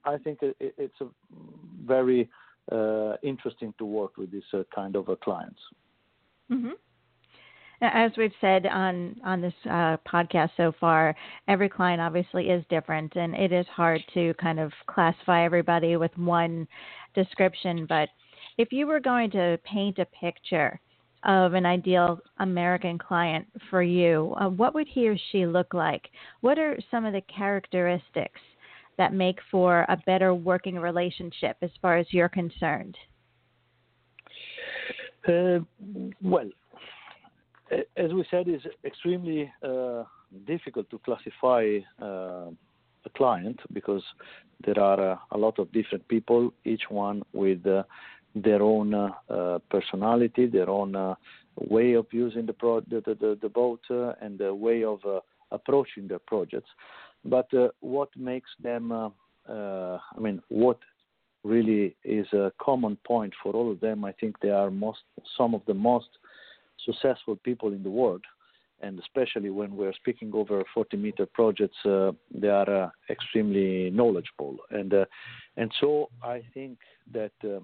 I 0.05 0.17
think 0.19 0.39
it, 0.43 0.57
it's 0.61 1.01
a 1.01 1.07
very 1.85 2.31
uh, 2.71 3.15
interesting 3.23 3.75
to 3.79 3.85
work 3.85 4.17
with 4.17 4.31
this 4.31 4.45
uh, 4.55 4.63
kind 4.73 4.95
of 4.95 5.09
clients. 5.21 5.61
Mm-hmm. 6.53 6.71
As 7.81 8.11
we've 8.17 8.33
said 8.41 8.67
on 8.67 9.21
on 9.25 9.41
this 9.41 9.55
uh, 9.67 9.99
podcast 10.07 10.51
so 10.57 10.73
far, 10.81 11.15
every 11.47 11.69
client 11.69 12.01
obviously 12.01 12.51
is 12.51 12.65
different, 12.69 13.15
and 13.15 13.35
it 13.37 13.53
is 13.53 13.67
hard 13.69 14.03
to 14.15 14.35
kind 14.35 14.59
of 14.59 14.73
classify 14.87 15.45
everybody 15.45 15.97
with 15.97 16.17
one 16.19 16.67
description. 17.15 17.87
But 17.87 18.09
if 18.57 18.73
you 18.73 18.87
were 18.87 18.99
going 18.99 19.31
to 19.31 19.61
paint 19.65 19.99
a 20.01 20.07
picture 20.07 20.81
of 21.25 21.55
an 21.55 21.67
ideal 21.67 22.21
American 22.39 22.99
client 22.99 23.47
for 23.71 23.83
you, 23.83 24.35
uh, 24.41 24.49
what 24.49 24.75
would 24.75 24.89
he 24.89 25.09
or 25.09 25.17
she 25.31 25.47
look 25.47 25.73
like? 25.73 26.09
What 26.41 26.59
are 26.59 26.79
some 26.91 27.05
of 27.05 27.13
the 27.13 27.23
characteristics 27.23 28.41
that 28.97 29.13
make 29.15 29.39
for 29.51 29.87
a 29.89 29.97
better 30.05 30.35
working 30.35 30.77
relationship 30.79 31.57
as 31.63 31.71
far 31.81 31.97
as 31.97 32.07
you're 32.11 32.29
concerned? 32.29 32.97
Uh, 35.27 35.61
well, 36.23 36.49
as 37.97 38.13
we 38.13 38.25
said, 38.31 38.49
it's 38.49 38.65
extremely 38.85 39.53
uh, 39.63 40.05
difficult 40.47 40.89
to 40.91 40.99
classify 40.99 41.79
uh, 42.01 42.51
a 43.05 43.11
client 43.17 43.61
because 43.73 44.03
there 44.65 44.79
are 44.81 45.13
uh, 45.13 45.17
a 45.33 45.39
lot 45.39 45.59
of 45.59 45.71
different 45.73 46.07
people, 46.09 46.53
each 46.65 46.85
one 46.89 47.23
with 47.33 47.67
uh, 47.67 47.83
their 48.35 48.63
own 48.63 48.95
uh, 48.95 49.59
personality, 49.71 50.47
their 50.47 50.69
own 50.69 50.95
uh, 50.95 51.15
way 51.57 51.95
of 51.95 52.07
using 52.11 52.47
the, 52.47 52.53
pro- 52.53 52.81
the, 52.81 53.03
the, 53.05 53.39
the 53.41 53.49
boat, 53.49 53.81
and 54.21 54.39
the 54.39 54.55
way 54.55 54.85
of 54.85 55.01
approaching 55.51 56.07
their 56.09 56.21
projects. 56.21 56.71
But 57.25 57.49
what 57.81 58.11
makes 58.17 58.51
them, 58.63 58.93
I 58.93 59.99
mean, 60.19 60.41
what 60.49 60.79
really 61.45 61.97
is 62.05 62.27
a 62.33 62.53
common 62.61 62.97
point 63.07 63.33
for 63.43 63.55
all 63.55 63.73
of 63.73 63.81
them. 63.81 64.05
I 64.05 64.13
think 64.13 64.39
they 64.41 64.51
are 64.51 64.71
most 64.71 65.01
some 65.37 65.55
of 65.55 65.63
the 65.67 65.75
most 65.75 66.09
successful 66.85 67.37
people 67.37 67.73
in 67.73 67.83
the 67.83 67.91
world, 67.91 68.25
and 68.81 68.99
especially 68.99 69.51
when 69.51 69.77
we're 69.77 69.93
speaking 69.95 70.31
over 70.35 70.63
40 70.73 70.97
meter 70.97 71.27
projects, 71.27 71.77
uh, 71.85 72.13
they 72.33 72.49
are 72.49 72.85
uh, 72.85 72.91
extremely 73.11 73.91
knowledgeable, 73.91 74.57
and 74.71 74.95
uh, 74.95 75.05
and 75.57 75.73
so 75.81 76.11
I 76.23 76.43
think 76.55 76.79
that. 77.13 77.33
Uh, 77.45 77.61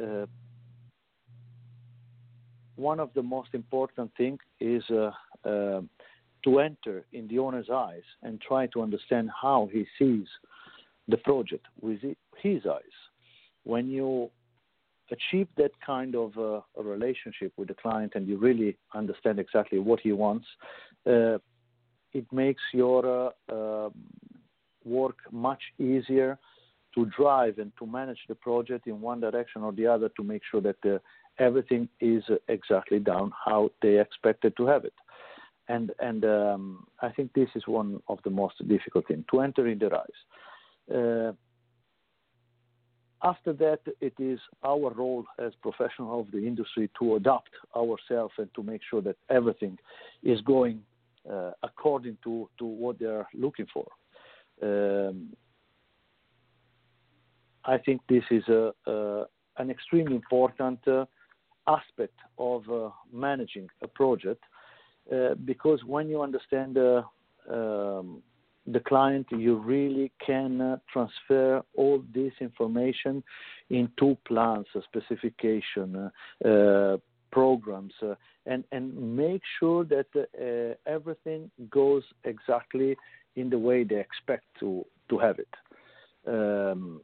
uh, 0.00 0.26
one 2.76 3.00
of 3.00 3.10
the 3.14 3.22
most 3.22 3.48
important 3.54 4.08
things 4.16 4.38
is 4.60 4.84
uh, 4.90 5.10
to 6.44 6.60
enter 6.60 7.04
in 7.12 7.26
the 7.28 7.38
owner's 7.38 7.68
eyes 7.70 8.02
and 8.22 8.40
try 8.40 8.66
to 8.68 8.82
understand 8.82 9.30
how 9.42 9.68
he 9.72 9.84
sees 9.98 10.26
the 11.08 11.16
project 11.16 11.66
with 11.80 12.00
his 12.36 12.66
eyes. 12.66 12.96
When 13.64 13.88
you 13.88 14.30
achieve 15.10 15.48
that 15.56 15.72
kind 15.84 16.14
of 16.14 16.36
uh, 16.38 16.60
a 16.78 16.82
relationship 16.82 17.52
with 17.56 17.68
the 17.68 17.74
client 17.74 18.12
and 18.14 18.28
you 18.28 18.36
really 18.36 18.76
understand 18.94 19.38
exactly 19.38 19.78
what 19.78 20.00
he 20.00 20.12
wants, 20.12 20.46
uh, 21.06 21.38
it 22.12 22.26
makes 22.32 22.62
your 22.72 23.32
uh, 23.50 23.86
um, 23.86 23.92
work 24.84 25.16
much 25.30 25.62
easier 25.78 26.38
to 26.94 27.06
drive 27.06 27.58
and 27.58 27.72
to 27.78 27.86
manage 27.86 28.20
the 28.28 28.34
project 28.34 28.86
in 28.86 29.00
one 29.00 29.20
direction 29.20 29.62
or 29.62 29.72
the 29.72 29.86
other 29.86 30.08
to 30.16 30.22
make 30.22 30.42
sure 30.50 30.60
that 30.60 30.76
uh, 30.84 30.98
everything 31.38 31.88
is 32.00 32.22
exactly 32.48 32.98
down 32.98 33.32
how 33.44 33.70
they 33.82 34.00
expected 34.00 34.56
to 34.56 34.66
have 34.66 34.84
it. 34.84 34.94
And 35.68 35.92
and 36.00 36.24
um, 36.24 36.86
I 37.02 37.10
think 37.10 37.32
this 37.34 37.50
is 37.54 37.62
one 37.66 38.00
of 38.08 38.18
the 38.24 38.30
most 38.30 38.56
difficult 38.66 39.06
things 39.06 39.24
to 39.30 39.40
enter 39.40 39.66
in 39.66 39.78
their 39.78 39.94
eyes. 39.94 40.20
Uh, 43.22 43.28
after 43.28 43.52
that, 43.54 43.80
it 44.00 44.14
is 44.18 44.38
our 44.64 44.90
role 44.92 45.24
as 45.38 45.52
professionals 45.62 46.26
of 46.26 46.32
the 46.32 46.46
industry 46.46 46.90
to 46.98 47.16
adapt 47.16 47.50
ourselves 47.76 48.34
and 48.38 48.48
to 48.54 48.62
make 48.62 48.80
sure 48.88 49.02
that 49.02 49.16
everything 49.30 49.78
is 50.22 50.40
going 50.42 50.82
uh, 51.30 51.50
according 51.62 52.16
to, 52.24 52.48
to 52.58 52.64
what 52.64 52.98
they 52.98 53.06
are 53.06 53.28
looking 53.34 53.66
for. 53.72 53.86
Um, 54.62 55.34
I 57.64 57.78
think 57.78 58.00
this 58.08 58.24
is 58.30 58.42
a, 58.48 58.72
a, 58.86 59.24
an 59.58 59.70
extremely 59.70 60.14
important 60.14 60.86
uh, 60.88 61.04
aspect 61.66 62.14
of 62.38 62.68
uh, 62.70 62.90
managing 63.12 63.68
a 63.82 63.88
project 63.88 64.42
uh, 65.12 65.34
because 65.44 65.84
when 65.84 66.08
you 66.08 66.22
understand 66.22 66.78
um, 66.78 68.22
the 68.72 68.80
client, 68.80 69.26
you 69.30 69.56
really 69.56 70.12
can 70.24 70.60
uh, 70.60 70.76
transfer 70.92 71.62
all 71.74 72.02
this 72.14 72.32
information 72.40 73.22
into 73.70 74.16
plans, 74.26 74.66
specification, 74.84 76.10
uh, 76.44 76.48
uh 76.48 76.96
programs, 77.30 77.92
and 78.46 78.64
and 78.72 79.16
make 79.16 79.42
sure 79.60 79.84
that 79.84 80.06
everything 80.86 81.50
goes 81.70 82.02
exactly 82.24 82.96
in 83.36 83.50
the 83.50 83.58
way 83.58 83.84
they 83.84 84.00
expect 84.00 84.44
to 84.58 84.84
to 85.10 85.18
have 85.18 85.38
it. 85.38 85.54
Um, 86.26 87.00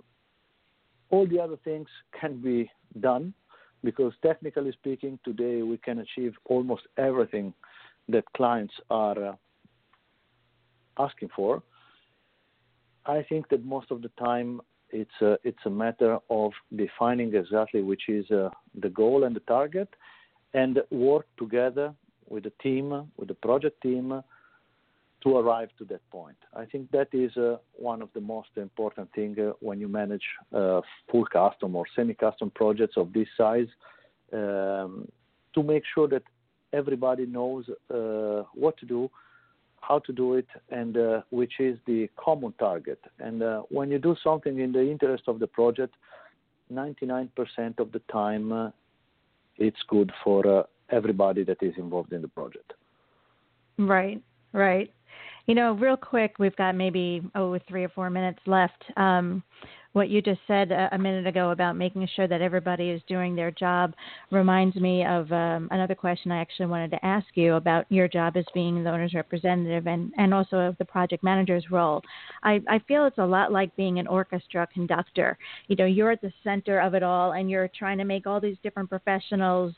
all 1.10 1.26
the 1.26 1.38
other 1.38 1.58
things 1.62 1.88
can 2.18 2.40
be 2.40 2.70
done 3.00 3.34
because 3.82 4.12
technically 4.22 4.72
speaking, 4.72 5.18
today 5.24 5.62
we 5.62 5.76
can 5.76 5.98
achieve 5.98 6.34
almost 6.46 6.82
everything 6.96 7.52
that 8.08 8.24
clients 8.34 8.74
are 8.90 9.36
asking 10.98 11.30
for. 11.34 11.62
I 13.06 13.22
think 13.28 13.48
that 13.50 13.64
most 13.64 13.90
of 13.90 14.02
the 14.02 14.10
time 14.18 14.60
it's 14.90 15.20
a, 15.20 15.38
it's 15.44 15.64
a 15.66 15.70
matter 15.70 16.18
of 16.30 16.52
defining 16.74 17.34
exactly 17.34 17.82
which 17.82 18.08
is 18.08 18.30
uh, 18.30 18.48
the 18.80 18.88
goal 18.88 19.24
and 19.24 19.34
the 19.34 19.40
target, 19.40 19.88
and 20.54 20.80
work 20.90 21.26
together 21.36 21.92
with 22.28 22.44
the 22.44 22.52
team, 22.62 23.10
with 23.16 23.28
the 23.28 23.34
project 23.34 23.80
team, 23.82 24.22
to 25.22 25.36
arrive 25.38 25.70
to 25.78 25.84
that 25.86 26.08
point. 26.10 26.36
I 26.54 26.64
think 26.66 26.90
that 26.92 27.08
is 27.12 27.36
uh, 27.36 27.56
one 27.72 28.02
of 28.02 28.10
the 28.14 28.20
most 28.20 28.50
important 28.56 29.08
things 29.14 29.38
uh, 29.38 29.52
when 29.60 29.80
you 29.80 29.88
manage 29.88 30.24
uh, 30.54 30.80
full 31.10 31.24
custom 31.26 31.74
or 31.74 31.86
semi-custom 31.96 32.52
projects 32.54 32.96
of 32.96 33.12
this 33.12 33.28
size, 33.36 33.68
um, 34.32 35.08
to 35.54 35.62
make 35.62 35.82
sure 35.94 36.08
that 36.08 36.22
everybody 36.72 37.26
knows 37.26 37.64
uh, 37.92 38.42
what 38.54 38.76
to 38.78 38.86
do 38.86 39.10
how 39.86 39.98
to 40.00 40.12
do 40.12 40.34
it, 40.34 40.46
and 40.70 40.96
uh, 40.96 41.20
which 41.30 41.54
is 41.60 41.78
the 41.86 42.08
common 42.16 42.52
target. 42.58 43.00
And 43.18 43.42
uh, 43.42 43.62
when 43.68 43.90
you 43.90 43.98
do 43.98 44.16
something 44.22 44.58
in 44.58 44.72
the 44.72 44.90
interest 44.90 45.24
of 45.26 45.38
the 45.38 45.46
project, 45.46 45.94
99% 46.72 47.28
of 47.78 47.92
the 47.92 48.00
time, 48.10 48.52
uh, 48.52 48.70
it's 49.56 49.82
good 49.88 50.10
for 50.22 50.60
uh, 50.60 50.62
everybody 50.90 51.44
that 51.44 51.62
is 51.62 51.74
involved 51.76 52.12
in 52.12 52.22
the 52.22 52.28
project. 52.28 52.72
Right, 53.78 54.22
right. 54.52 54.90
You 55.46 55.54
know, 55.54 55.72
real 55.72 55.96
quick, 55.96 56.38
we've 56.38 56.56
got 56.56 56.74
maybe 56.74 57.22
oh 57.34 57.58
three 57.68 57.84
or 57.84 57.90
four 57.90 58.08
minutes 58.08 58.40
left. 58.46 58.82
Um, 58.96 59.42
what 59.94 60.08
you 60.08 60.20
just 60.20 60.40
said 60.48 60.72
a, 60.72 60.98
minute 60.98 61.26
ago 61.26 61.50
about 61.50 61.76
making 61.76 62.06
sure 62.16 62.26
that 62.26 62.40
everybody 62.40 62.90
is 62.90 63.00
doing 63.06 63.36
their 63.36 63.52
job 63.52 63.94
reminds 64.32 64.74
me 64.74 65.04
of 65.04 65.30
um, 65.30 65.68
another 65.70 65.94
question 65.94 66.32
I 66.32 66.40
actually 66.40 66.66
wanted 66.66 66.90
to 66.90 67.04
ask 67.04 67.26
you 67.34 67.54
about 67.54 67.86
your 67.90 68.08
job 68.08 68.36
as 68.36 68.44
being 68.52 68.82
the 68.82 68.90
owner's 68.90 69.14
representative 69.14 69.86
and, 69.86 70.12
and 70.18 70.34
also 70.34 70.56
of 70.56 70.76
the 70.78 70.84
project 70.84 71.22
manager's 71.22 71.70
role. 71.70 72.02
I, 72.42 72.60
I 72.68 72.80
feel 72.88 73.06
it's 73.06 73.18
a 73.18 73.24
lot 73.24 73.52
like 73.52 73.74
being 73.76 74.00
an 74.00 74.08
orchestra 74.08 74.66
conductor. 74.74 75.38
You 75.68 75.76
know, 75.76 75.86
you're 75.86 76.10
at 76.10 76.20
the 76.20 76.32
center 76.42 76.80
of 76.80 76.94
it 76.94 77.04
all 77.04 77.32
and 77.32 77.48
you're 77.48 77.70
trying 77.78 77.98
to 77.98 78.04
make 78.04 78.26
all 78.26 78.40
these 78.40 78.56
different 78.64 78.90
professionals 78.90 79.74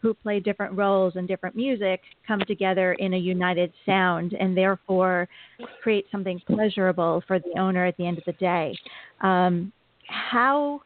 who 0.00 0.14
play 0.14 0.40
different 0.40 0.74
roles 0.76 1.16
and 1.16 1.28
different 1.28 1.54
music 1.54 2.00
come 2.26 2.40
together 2.46 2.94
in 2.94 3.14
a 3.14 3.18
united 3.18 3.72
sound 3.84 4.32
and 4.32 4.56
therefore 4.56 5.28
create 5.82 6.06
something 6.10 6.40
pleasurable 6.46 7.22
for 7.26 7.38
the 7.38 7.58
owner 7.58 7.84
at 7.84 7.96
the 7.96 8.06
end 8.06 8.18
of 8.18 8.24
the 8.24 8.32
day. 8.32 8.74
Um, 9.20 9.72
how 10.06 10.82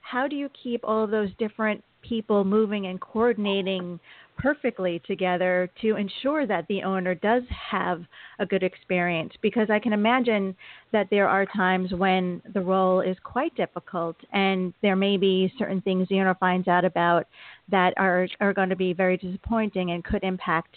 how 0.00 0.28
do 0.28 0.36
you 0.36 0.48
keep 0.62 0.82
all 0.84 1.02
of 1.02 1.10
those 1.10 1.30
different 1.38 1.82
people 2.02 2.44
moving 2.44 2.86
and 2.86 3.00
coordinating 3.00 3.98
perfectly 4.36 5.00
together 5.06 5.70
to 5.80 5.96
ensure 5.96 6.46
that 6.46 6.66
the 6.68 6.82
owner 6.82 7.14
does 7.14 7.42
have 7.50 8.04
a 8.38 8.46
good 8.46 8.62
experience 8.62 9.32
because 9.42 9.68
I 9.70 9.78
can 9.78 9.92
imagine 9.92 10.54
that 10.92 11.08
there 11.10 11.28
are 11.28 11.46
times 11.46 11.92
when 11.92 12.42
the 12.54 12.60
role 12.60 13.00
is 13.00 13.16
quite 13.24 13.54
difficult 13.56 14.16
and 14.32 14.72
there 14.82 14.96
may 14.96 15.16
be 15.16 15.52
certain 15.58 15.80
things 15.80 16.08
the 16.08 16.20
owner 16.20 16.36
finds 16.38 16.68
out 16.68 16.84
about 16.84 17.26
that 17.70 17.94
are 17.96 18.28
are 18.40 18.52
going 18.52 18.68
to 18.68 18.76
be 18.76 18.92
very 18.92 19.16
disappointing 19.16 19.90
and 19.90 20.04
could 20.04 20.22
impact 20.22 20.74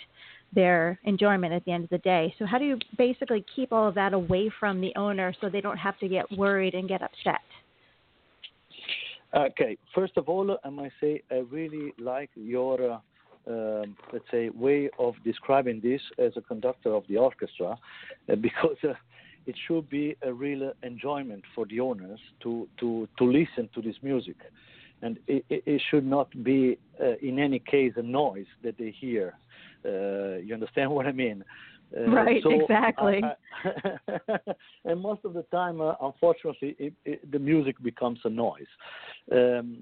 their 0.53 0.99
enjoyment 1.03 1.53
at 1.53 1.63
the 1.65 1.71
end 1.71 1.83
of 1.83 1.89
the 1.89 1.99
day. 1.99 2.33
So 2.39 2.45
how 2.45 2.57
do 2.57 2.65
you 2.65 2.77
basically 2.97 3.45
keep 3.55 3.71
all 3.71 3.87
of 3.87 3.95
that 3.95 4.13
away 4.13 4.51
from 4.59 4.81
the 4.81 4.91
owner 4.95 5.33
so 5.39 5.49
they 5.49 5.61
don't 5.61 5.77
have 5.77 5.97
to 5.99 6.07
get 6.07 6.25
worried 6.31 6.73
and 6.73 6.87
get 6.87 7.01
upset? 7.01 7.41
Okay, 9.35 9.77
first 9.93 10.13
of 10.17 10.27
all, 10.27 10.57
I 10.63 10.69
must 10.69 10.93
say 10.99 11.21
I 11.29 11.43
really 11.51 11.93
like 11.99 12.31
your 12.33 12.93
uh, 12.93 12.99
um, 13.47 13.95
let's 14.13 14.25
say, 14.31 14.49
way 14.49 14.89
of 14.99 15.15
describing 15.23 15.79
this 15.81 16.01
as 16.17 16.33
a 16.35 16.41
conductor 16.41 16.93
of 16.93 17.03
the 17.07 17.17
orchestra, 17.17 17.77
uh, 18.31 18.35
because 18.41 18.77
uh, 18.83 18.93
it 19.45 19.55
should 19.67 19.89
be 19.89 20.15
a 20.21 20.31
real 20.31 20.71
enjoyment 20.83 21.43
for 21.55 21.65
the 21.65 21.79
owners 21.79 22.19
to 22.41 22.67
to 22.79 23.07
to 23.17 23.25
listen 23.25 23.69
to 23.73 23.81
this 23.81 23.95
music, 24.01 24.37
and 25.01 25.17
it, 25.27 25.43
it 25.49 25.81
should 25.89 26.05
not 26.05 26.29
be 26.43 26.77
uh, 27.01 27.15
in 27.21 27.39
any 27.39 27.59
case 27.59 27.93
a 27.95 28.01
noise 28.01 28.47
that 28.63 28.77
they 28.77 28.91
hear. 28.99 29.35
Uh, 29.85 30.37
you 30.37 30.53
understand 30.53 30.91
what 30.95 31.07
I 31.07 31.11
mean? 31.11 31.43
Uh, 31.97 32.11
right, 32.11 32.43
so 32.43 32.51
exactly. 32.51 33.23
I, 33.23 33.33
I 33.65 34.37
and 34.85 35.01
most 35.01 35.25
of 35.25 35.33
the 35.33 35.41
time, 35.43 35.81
uh, 35.81 35.95
unfortunately, 36.01 36.75
it, 36.77 36.93
it, 37.03 37.31
the 37.31 37.39
music 37.39 37.81
becomes 37.81 38.19
a 38.25 38.29
noise. 38.29 38.67
Um, 39.31 39.79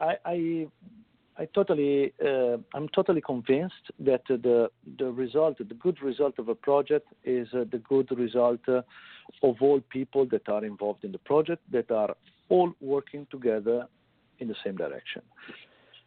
I, 0.00 0.14
I 0.24 0.66
I 1.38 1.46
totally, 1.54 2.12
uh, 2.24 2.56
I'm 2.74 2.88
totally 2.88 3.20
convinced 3.20 3.92
that 4.00 4.22
the 4.26 4.70
the 4.98 5.10
result, 5.12 5.58
the 5.58 5.74
good 5.74 6.02
result 6.02 6.38
of 6.38 6.48
a 6.48 6.54
project 6.54 7.06
is 7.24 7.46
uh, 7.54 7.64
the 7.70 7.78
good 7.78 8.10
result 8.18 8.60
uh, 8.68 8.82
of 9.44 9.56
all 9.60 9.80
people 9.88 10.26
that 10.26 10.48
are 10.48 10.64
involved 10.64 11.04
in 11.04 11.12
the 11.12 11.18
project 11.18 11.62
that 11.70 11.92
are 11.92 12.16
all 12.48 12.72
working 12.80 13.26
together 13.30 13.86
in 14.40 14.48
the 14.48 14.56
same 14.64 14.76
direction. 14.76 15.22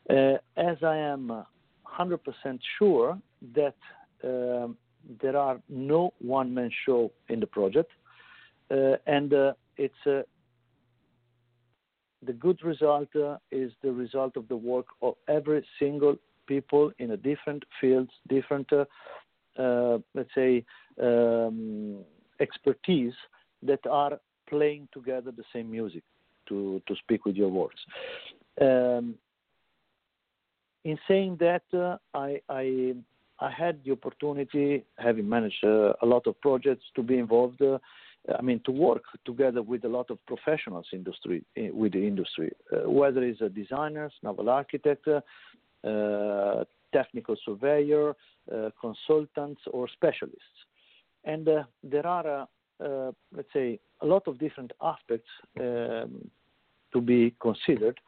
As 0.10 0.78
I 0.84 0.98
am 0.98 1.46
100% 2.00 2.60
sure 2.78 3.18
that 3.54 3.76
um, 4.24 4.78
there 5.22 5.38
are 5.38 5.62
no 5.70 6.14
one-man 6.20 6.72
show 6.86 7.12
in 7.30 7.40
the 7.40 7.48
project, 7.48 7.92
and 8.70 9.34
it's 9.78 10.28
the 12.26 12.34
good 12.34 12.64
result 12.64 13.10
uh, 13.16 13.38
is 13.52 13.72
the 13.82 13.92
result 13.92 14.38
of 14.38 14.48
the 14.48 14.56
work 14.56 14.88
of 15.02 15.16
every 15.28 15.66
single 15.80 16.16
people 16.48 16.92
in 17.00 17.12
a 17.12 17.18
different 17.18 17.64
fields, 17.80 18.12
different, 18.28 18.68
uh, 18.72 18.86
uh, 19.62 19.98
let's 20.14 20.30
say, 20.36 20.64
um, 21.02 22.00
expertise 22.40 23.14
that 23.64 23.80
are 23.90 24.20
playing 24.48 24.88
together 24.94 25.32
the 25.32 25.44
same 25.54 25.72
music, 25.72 26.04
to, 26.48 26.82
to 26.88 26.96
speak 26.96 27.26
with 27.26 27.36
your 27.36 27.50
words. 27.50 27.80
Um, 28.60 29.16
in 30.84 30.98
saying 31.08 31.38
that, 31.40 31.64
uh, 31.74 31.98
I, 32.14 32.42
I, 32.50 32.96
I, 33.40 33.50
had 33.50 33.80
the 33.86 33.92
opportunity, 33.92 34.84
having 34.98 35.30
managed 35.30 35.64
uh, 35.64 35.94
a 36.02 36.06
lot 36.06 36.28
of 36.28 36.40
projects, 36.42 36.86
to 36.96 37.04
be 37.04 37.18
involved 37.18 37.62
uh, 37.62 37.78
I 38.38 38.42
mean, 38.42 38.62
to 38.66 38.72
work 38.72 39.04
together 39.26 39.62
with 39.62 39.84
a 39.84 39.88
lot 39.88 40.12
of 40.12 40.24
professionals 40.28 40.88
industry 40.94 41.44
eh, 41.58 41.70
with 41.74 41.94
the 41.94 42.06
industry, 42.06 42.52
uh, 42.72 42.90
whether 42.90 43.24
it's 43.24 43.42
a 43.42 43.50
designer, 43.50 44.12
naval 44.22 44.50
architect, 44.50 45.08
uh, 45.08 46.64
technical 46.94 47.36
surveyor, 47.44 48.16
uh, 48.54 48.70
consultants, 48.80 49.62
or 49.72 49.88
specialists. 49.88 50.66
And 51.24 51.48
uh, 51.48 51.64
there 51.84 52.06
are, 52.06 52.48
uh, 52.82 52.84
uh, 52.84 53.12
let's 53.36 53.52
say, 53.54 53.80
a 54.02 54.06
lot 54.06 54.28
of 54.28 54.38
different 54.40 54.72
aspects 54.82 55.30
um, 55.60 56.30
to 56.94 57.02
be 57.02 57.34
considered, 57.40 58.00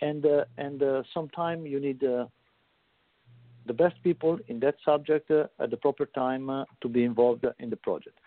and 0.00 0.24
and 0.56 0.82
sometimes 1.12 1.68
you 1.68 1.78
need 1.78 2.00
the 2.00 3.72
best 3.74 4.02
people 4.02 4.38
in 4.48 4.58
that 4.60 4.76
subject 4.84 5.30
at 5.30 5.70
the 5.70 5.76
proper 5.76 6.06
time 6.06 6.64
to 6.80 6.88
be 6.88 7.04
involved 7.04 7.44
in 7.58 7.68
the 7.68 7.76
project 7.76 8.18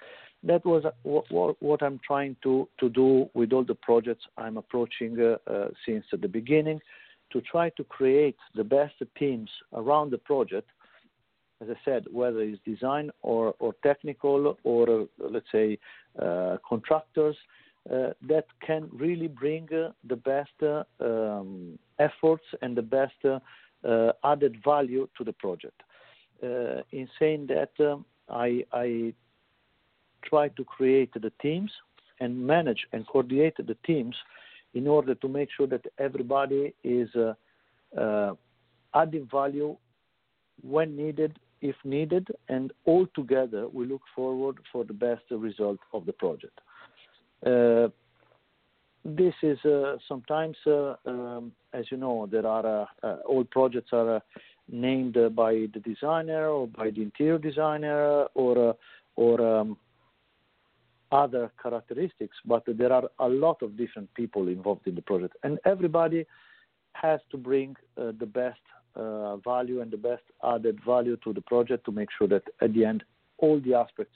that 0.45 0.65
was 0.65 0.83
what, 1.03 1.61
what, 1.61 1.81
I'm 1.81 1.99
trying 2.05 2.35
to, 2.43 2.67
do 2.79 3.29
with 3.33 3.51
all 3.51 3.63
the 3.63 3.75
projects 3.75 4.23
I'm 4.37 4.57
approaching 4.57 5.19
uh, 5.19 5.37
uh, 5.49 5.69
since 5.85 6.05
the 6.11 6.27
beginning, 6.27 6.79
to 7.31 7.41
try 7.41 7.69
to 7.71 7.83
create 7.83 8.37
the 8.53 8.63
best 8.63 8.93
teams 9.17 9.49
around 9.73 10.11
the 10.11 10.17
project. 10.19 10.69
As 11.61 11.69
I 11.69 11.75
said, 11.83 12.05
whether 12.11 12.41
it's 12.41 12.61
design 12.65 13.09
or, 13.21 13.55
or 13.59 13.73
technical 13.81 14.57
or 14.63 14.89
uh, 14.89 15.05
let's 15.17 15.51
say 15.51 15.79
uh, 16.21 16.57
contractors, 16.67 17.35
uh, 17.91 18.09
that 18.27 18.45
can 18.65 18.89
really 18.93 19.27
bring 19.27 19.67
uh, 19.73 19.91
the 20.07 20.15
best 20.15 20.51
um, 20.99 21.77
efforts 21.99 22.43
and 22.61 22.75
the 22.75 22.81
best 22.81 23.13
added 24.23 24.57
value 24.63 25.07
to 25.17 25.23
the 25.23 25.33
project. 25.33 25.81
in 26.41 27.07
saying 27.19 27.47
that, 27.47 27.71
um, 27.79 28.05
I, 28.29 28.65
I 28.73 29.13
try 30.25 30.49
to 30.49 30.63
create 30.63 31.13
the 31.13 31.31
teams 31.41 31.71
and 32.19 32.45
manage 32.45 32.85
and 32.93 33.07
coordinate 33.07 33.57
the 33.57 33.77
teams 33.85 34.15
in 34.73 34.87
order 34.87 35.15
to 35.15 35.27
make 35.27 35.49
sure 35.55 35.67
that 35.67 35.85
everybody 35.97 36.73
is 36.83 37.09
uh, 37.15 37.33
uh, 37.99 38.33
adding 38.93 39.27
value 39.31 39.75
when 40.61 40.95
needed, 40.95 41.39
if 41.61 41.75
needed, 41.83 42.27
and 42.49 42.71
all 42.85 43.07
together 43.15 43.67
we 43.67 43.85
look 43.85 44.01
forward 44.15 44.57
for 44.71 44.83
the 44.83 44.93
best 44.93 45.23
result 45.31 45.79
of 45.93 46.05
the 46.05 46.13
project. 46.13 46.59
Uh, 47.45 47.87
this 49.03 49.35
is 49.43 49.59
sometimes, 50.07 50.57
um, 50.65 51.51
as 51.73 51.85
you 51.91 51.97
know, 51.97 52.27
there 52.29 52.47
are 52.47 52.87
all 53.27 53.43
projects 53.43 53.89
are 53.93 54.21
named 54.67 55.13
by 55.35 55.67
the 55.73 55.81
designer 55.85 56.47
or 56.47 56.67
by 56.67 56.89
the 56.89 57.01
interior 57.03 57.37
designer 57.37 58.23
or 58.33 58.75
or 59.15 59.59
um, 59.59 59.77
other 61.11 61.51
characteristics, 61.61 62.37
but 62.45 62.63
there 62.67 62.91
are 62.91 63.09
a 63.19 63.27
lot 63.27 63.61
of 63.61 63.77
different 63.77 64.13
people 64.13 64.47
involved 64.47 64.87
in 64.87 64.95
the 64.95 65.01
project, 65.01 65.35
and 65.43 65.59
everybody 65.65 66.25
has 66.93 67.19
to 67.31 67.37
bring 67.37 67.75
uh, 67.97 68.11
the 68.19 68.25
best 68.25 68.59
uh, 68.95 69.35
value 69.37 69.81
and 69.81 69.91
the 69.91 69.97
best 69.97 70.23
added 70.43 70.79
value 70.85 71.17
to 71.23 71.33
the 71.33 71.41
project 71.41 71.85
to 71.85 71.91
make 71.91 72.09
sure 72.17 72.27
that 72.27 72.43
at 72.61 72.73
the 72.73 72.85
end 72.85 73.03
all 73.37 73.59
the 73.59 73.73
aspects 73.73 74.15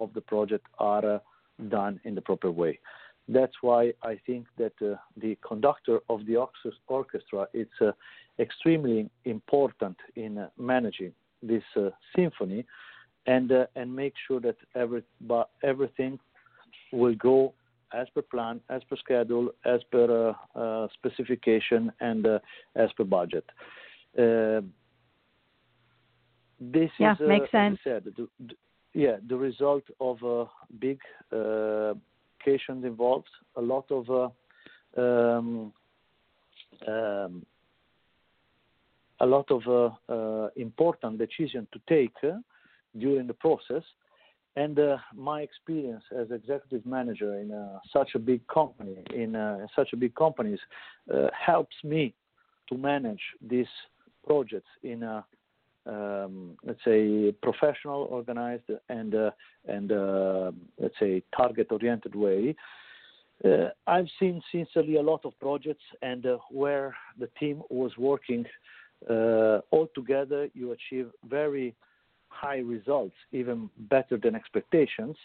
of 0.00 0.12
the 0.14 0.20
project 0.20 0.66
are 0.78 1.16
uh, 1.16 1.18
done 1.68 2.00
in 2.04 2.14
the 2.14 2.20
proper 2.20 2.50
way. 2.50 2.78
That's 3.28 3.52
why 3.60 3.92
I 4.02 4.18
think 4.26 4.46
that 4.56 4.72
uh, 4.82 4.96
the 5.16 5.36
conductor 5.46 6.00
of 6.08 6.26
the 6.26 6.36
orchestra 6.88 7.46
is 7.52 7.68
uh, 7.80 7.92
extremely 8.38 9.10
important 9.24 9.96
in 10.16 10.38
uh, 10.38 10.48
managing 10.56 11.12
this 11.42 11.62
symphony 12.16 12.64
and 13.28 13.52
uh, 13.52 13.66
and 13.76 13.94
make 13.94 14.14
sure 14.26 14.40
that 14.40 14.56
every 14.74 15.02
everything 15.62 16.18
will 16.92 17.14
go 17.14 17.52
as 17.92 18.06
per 18.14 18.22
plan, 18.22 18.60
as 18.68 18.82
per 18.88 18.96
schedule, 18.96 19.50
as 19.64 19.80
per 19.92 20.08
uh, 20.28 20.58
uh, 20.58 20.88
specification, 20.94 21.92
and 22.00 22.26
uh, 22.26 22.38
as 22.74 22.90
per 22.96 23.04
budget. 23.04 23.44
Uh, 24.18 24.60
this 26.60 26.90
yeah, 26.98 27.12
is, 27.12 27.20
uh, 27.20 27.24
makes 27.24 27.50
sense. 27.50 27.78
Said, 27.84 28.04
the, 28.04 28.28
the, 28.40 28.54
yeah, 28.94 29.16
the 29.28 29.36
result 29.36 29.84
of 30.00 30.22
a 30.22 30.46
big 30.80 30.98
occasions 31.30 32.84
involved, 32.84 33.28
a 33.56 33.60
lot 33.60 33.84
of 33.90 34.32
um, 34.96 35.72
um, 36.86 37.46
a 39.20 39.26
lot 39.26 39.50
of 39.50 39.62
important 40.56 41.18
decision 41.18 41.66
to 41.72 41.80
take 41.88 42.14
during 42.96 43.26
the 43.26 43.34
process. 43.34 43.82
And 44.56 44.76
uh, 44.78 44.96
my 45.14 45.42
experience 45.42 46.02
as 46.18 46.32
executive 46.32 46.84
manager 46.84 47.38
in 47.38 47.52
uh, 47.52 47.78
such 47.92 48.10
a 48.16 48.18
big 48.18 48.44
company, 48.48 48.96
in 49.14 49.36
uh, 49.36 49.66
such 49.76 49.90
a 49.92 49.96
big 49.96 50.14
companies, 50.16 50.58
uh, 51.14 51.28
helps 51.32 51.76
me 51.84 52.12
to 52.68 52.76
manage 52.76 53.20
these 53.40 53.68
projects 54.26 54.68
in 54.82 55.04
a 55.04 55.24
um, 55.86 56.56
let's 56.64 56.80
say 56.84 57.32
professional, 57.40 58.08
organized, 58.10 58.68
and 58.90 59.14
uh, 59.14 59.30
and 59.66 59.90
uh, 59.90 60.50
let's 60.78 60.98
say 61.00 61.22
target-oriented 61.34 62.14
way. 62.14 62.54
I've 63.86 64.08
seen 64.18 64.42
sincerely 64.52 64.96
a 64.96 65.02
lot 65.02 65.24
of 65.24 65.38
projects, 65.38 65.84
and 66.02 66.26
where 66.50 66.94
the 67.18 67.28
team 67.40 67.62
was 67.70 67.92
working 67.96 68.44
all 69.08 69.88
together, 69.94 70.48
you 70.52 70.72
achieve 70.72 71.08
very 71.26 71.74
high 72.28 72.58
results, 72.58 73.14
even 73.32 73.70
better 73.78 74.16
than 74.16 74.34
expectations, 74.34 75.16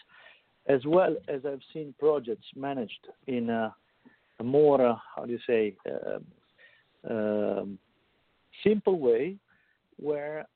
as 0.66 0.84
well 0.86 1.16
as 1.28 1.40
I've 1.46 1.62
seen 1.72 1.94
projects 1.98 2.46
managed 2.56 3.08
in 3.26 3.50
a, 3.50 3.74
more, 4.42 4.84
uh, 4.84 4.96
how 5.14 5.24
do 5.24 5.32
you 5.32 5.38
say, 5.46 5.74
uh, 5.86 7.12
um, 7.12 7.78
simple 8.62 8.98
way 8.98 9.36
where 9.96 10.46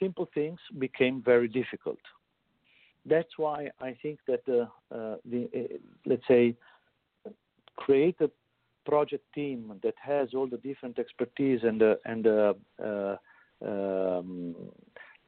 simple 0.00 0.28
things 0.34 0.58
became 0.78 1.22
very 1.24 1.48
difficult. 1.48 1.98
That's 3.06 3.30
why 3.36 3.70
I 3.80 3.96
think 4.02 4.18
that 4.26 4.44
the, 4.46 4.68
uh, 4.94 5.16
let's 6.06 6.26
say, 6.26 6.56
create 7.76 8.16
a 8.20 8.30
project 8.84 9.24
team 9.34 9.80
that 9.82 9.94
has 10.00 10.28
all 10.34 10.46
the 10.46 10.58
different 10.58 10.98
expertise 10.98 11.60
and 11.62 11.80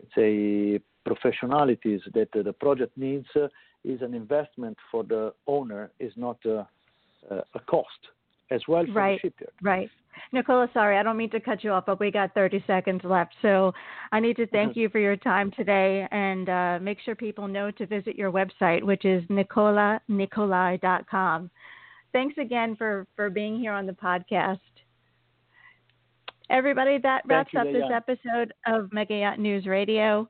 let's 0.06 0.14
say, 0.14 0.80
professionalities 1.06 2.00
that 2.14 2.28
the 2.32 2.52
project 2.52 2.96
needs 2.96 3.26
uh, 3.36 3.48
is 3.84 4.02
an 4.02 4.14
investment 4.14 4.76
for 4.90 5.04
the 5.04 5.32
owner, 5.46 5.90
is 6.00 6.12
not 6.16 6.38
a, 6.44 6.66
a 7.30 7.60
cost 7.66 7.86
as 8.50 8.60
well 8.68 8.84
for 8.86 8.92
right, 8.92 9.20
the 9.22 9.28
shipyard. 9.28 9.52
Right. 9.62 9.88
Nicola, 10.32 10.68
sorry, 10.72 10.98
I 10.98 11.02
don't 11.02 11.16
mean 11.16 11.30
to 11.30 11.40
cut 11.40 11.62
you 11.62 11.72
off, 11.72 11.84
but 11.86 12.00
we 12.00 12.10
got 12.10 12.34
30 12.34 12.64
seconds 12.66 13.02
left. 13.04 13.34
So 13.42 13.72
I 14.12 14.20
need 14.20 14.36
to 14.36 14.46
thank 14.46 14.72
mm-hmm. 14.72 14.80
you 14.80 14.88
for 14.88 14.98
your 14.98 15.16
time 15.16 15.50
today 15.52 16.08
and 16.10 16.48
uh, 16.48 16.78
make 16.80 16.98
sure 17.04 17.14
people 17.14 17.48
know 17.48 17.70
to 17.72 17.86
visit 17.86 18.16
your 18.16 18.32
website, 18.32 18.82
which 18.82 19.04
is 19.04 19.22
nicolanicolai.com. 19.24 21.50
Thanks 22.12 22.38
again 22.38 22.76
for, 22.76 23.06
for 23.14 23.28
being 23.28 23.58
here 23.58 23.72
on 23.72 23.84
the 23.86 23.92
podcast. 23.92 24.60
Everybody, 26.50 26.98
that 27.02 27.22
wraps 27.26 27.52
you, 27.52 27.60
up 27.60 27.66
this 27.66 27.82
episode 27.92 28.52
of 28.66 28.92
Mega 28.92 29.14
Yacht 29.14 29.38
News 29.38 29.66
Radio. 29.66 30.28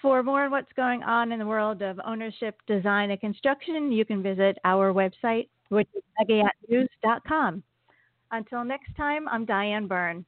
For 0.00 0.22
more 0.22 0.44
on 0.44 0.50
what's 0.50 0.72
going 0.76 1.02
on 1.02 1.32
in 1.32 1.38
the 1.38 1.46
world 1.46 1.82
of 1.82 1.98
ownership, 2.06 2.60
design, 2.66 3.10
and 3.10 3.20
construction, 3.20 3.90
you 3.90 4.04
can 4.04 4.22
visit 4.22 4.58
our 4.64 4.92
website, 4.92 5.48
which 5.70 5.88
is 5.94 6.02
megayachtnews.com. 6.20 7.62
Until 8.30 8.64
next 8.64 8.94
time, 8.96 9.28
I'm 9.28 9.44
Diane 9.44 9.86
Byrne. 9.86 10.24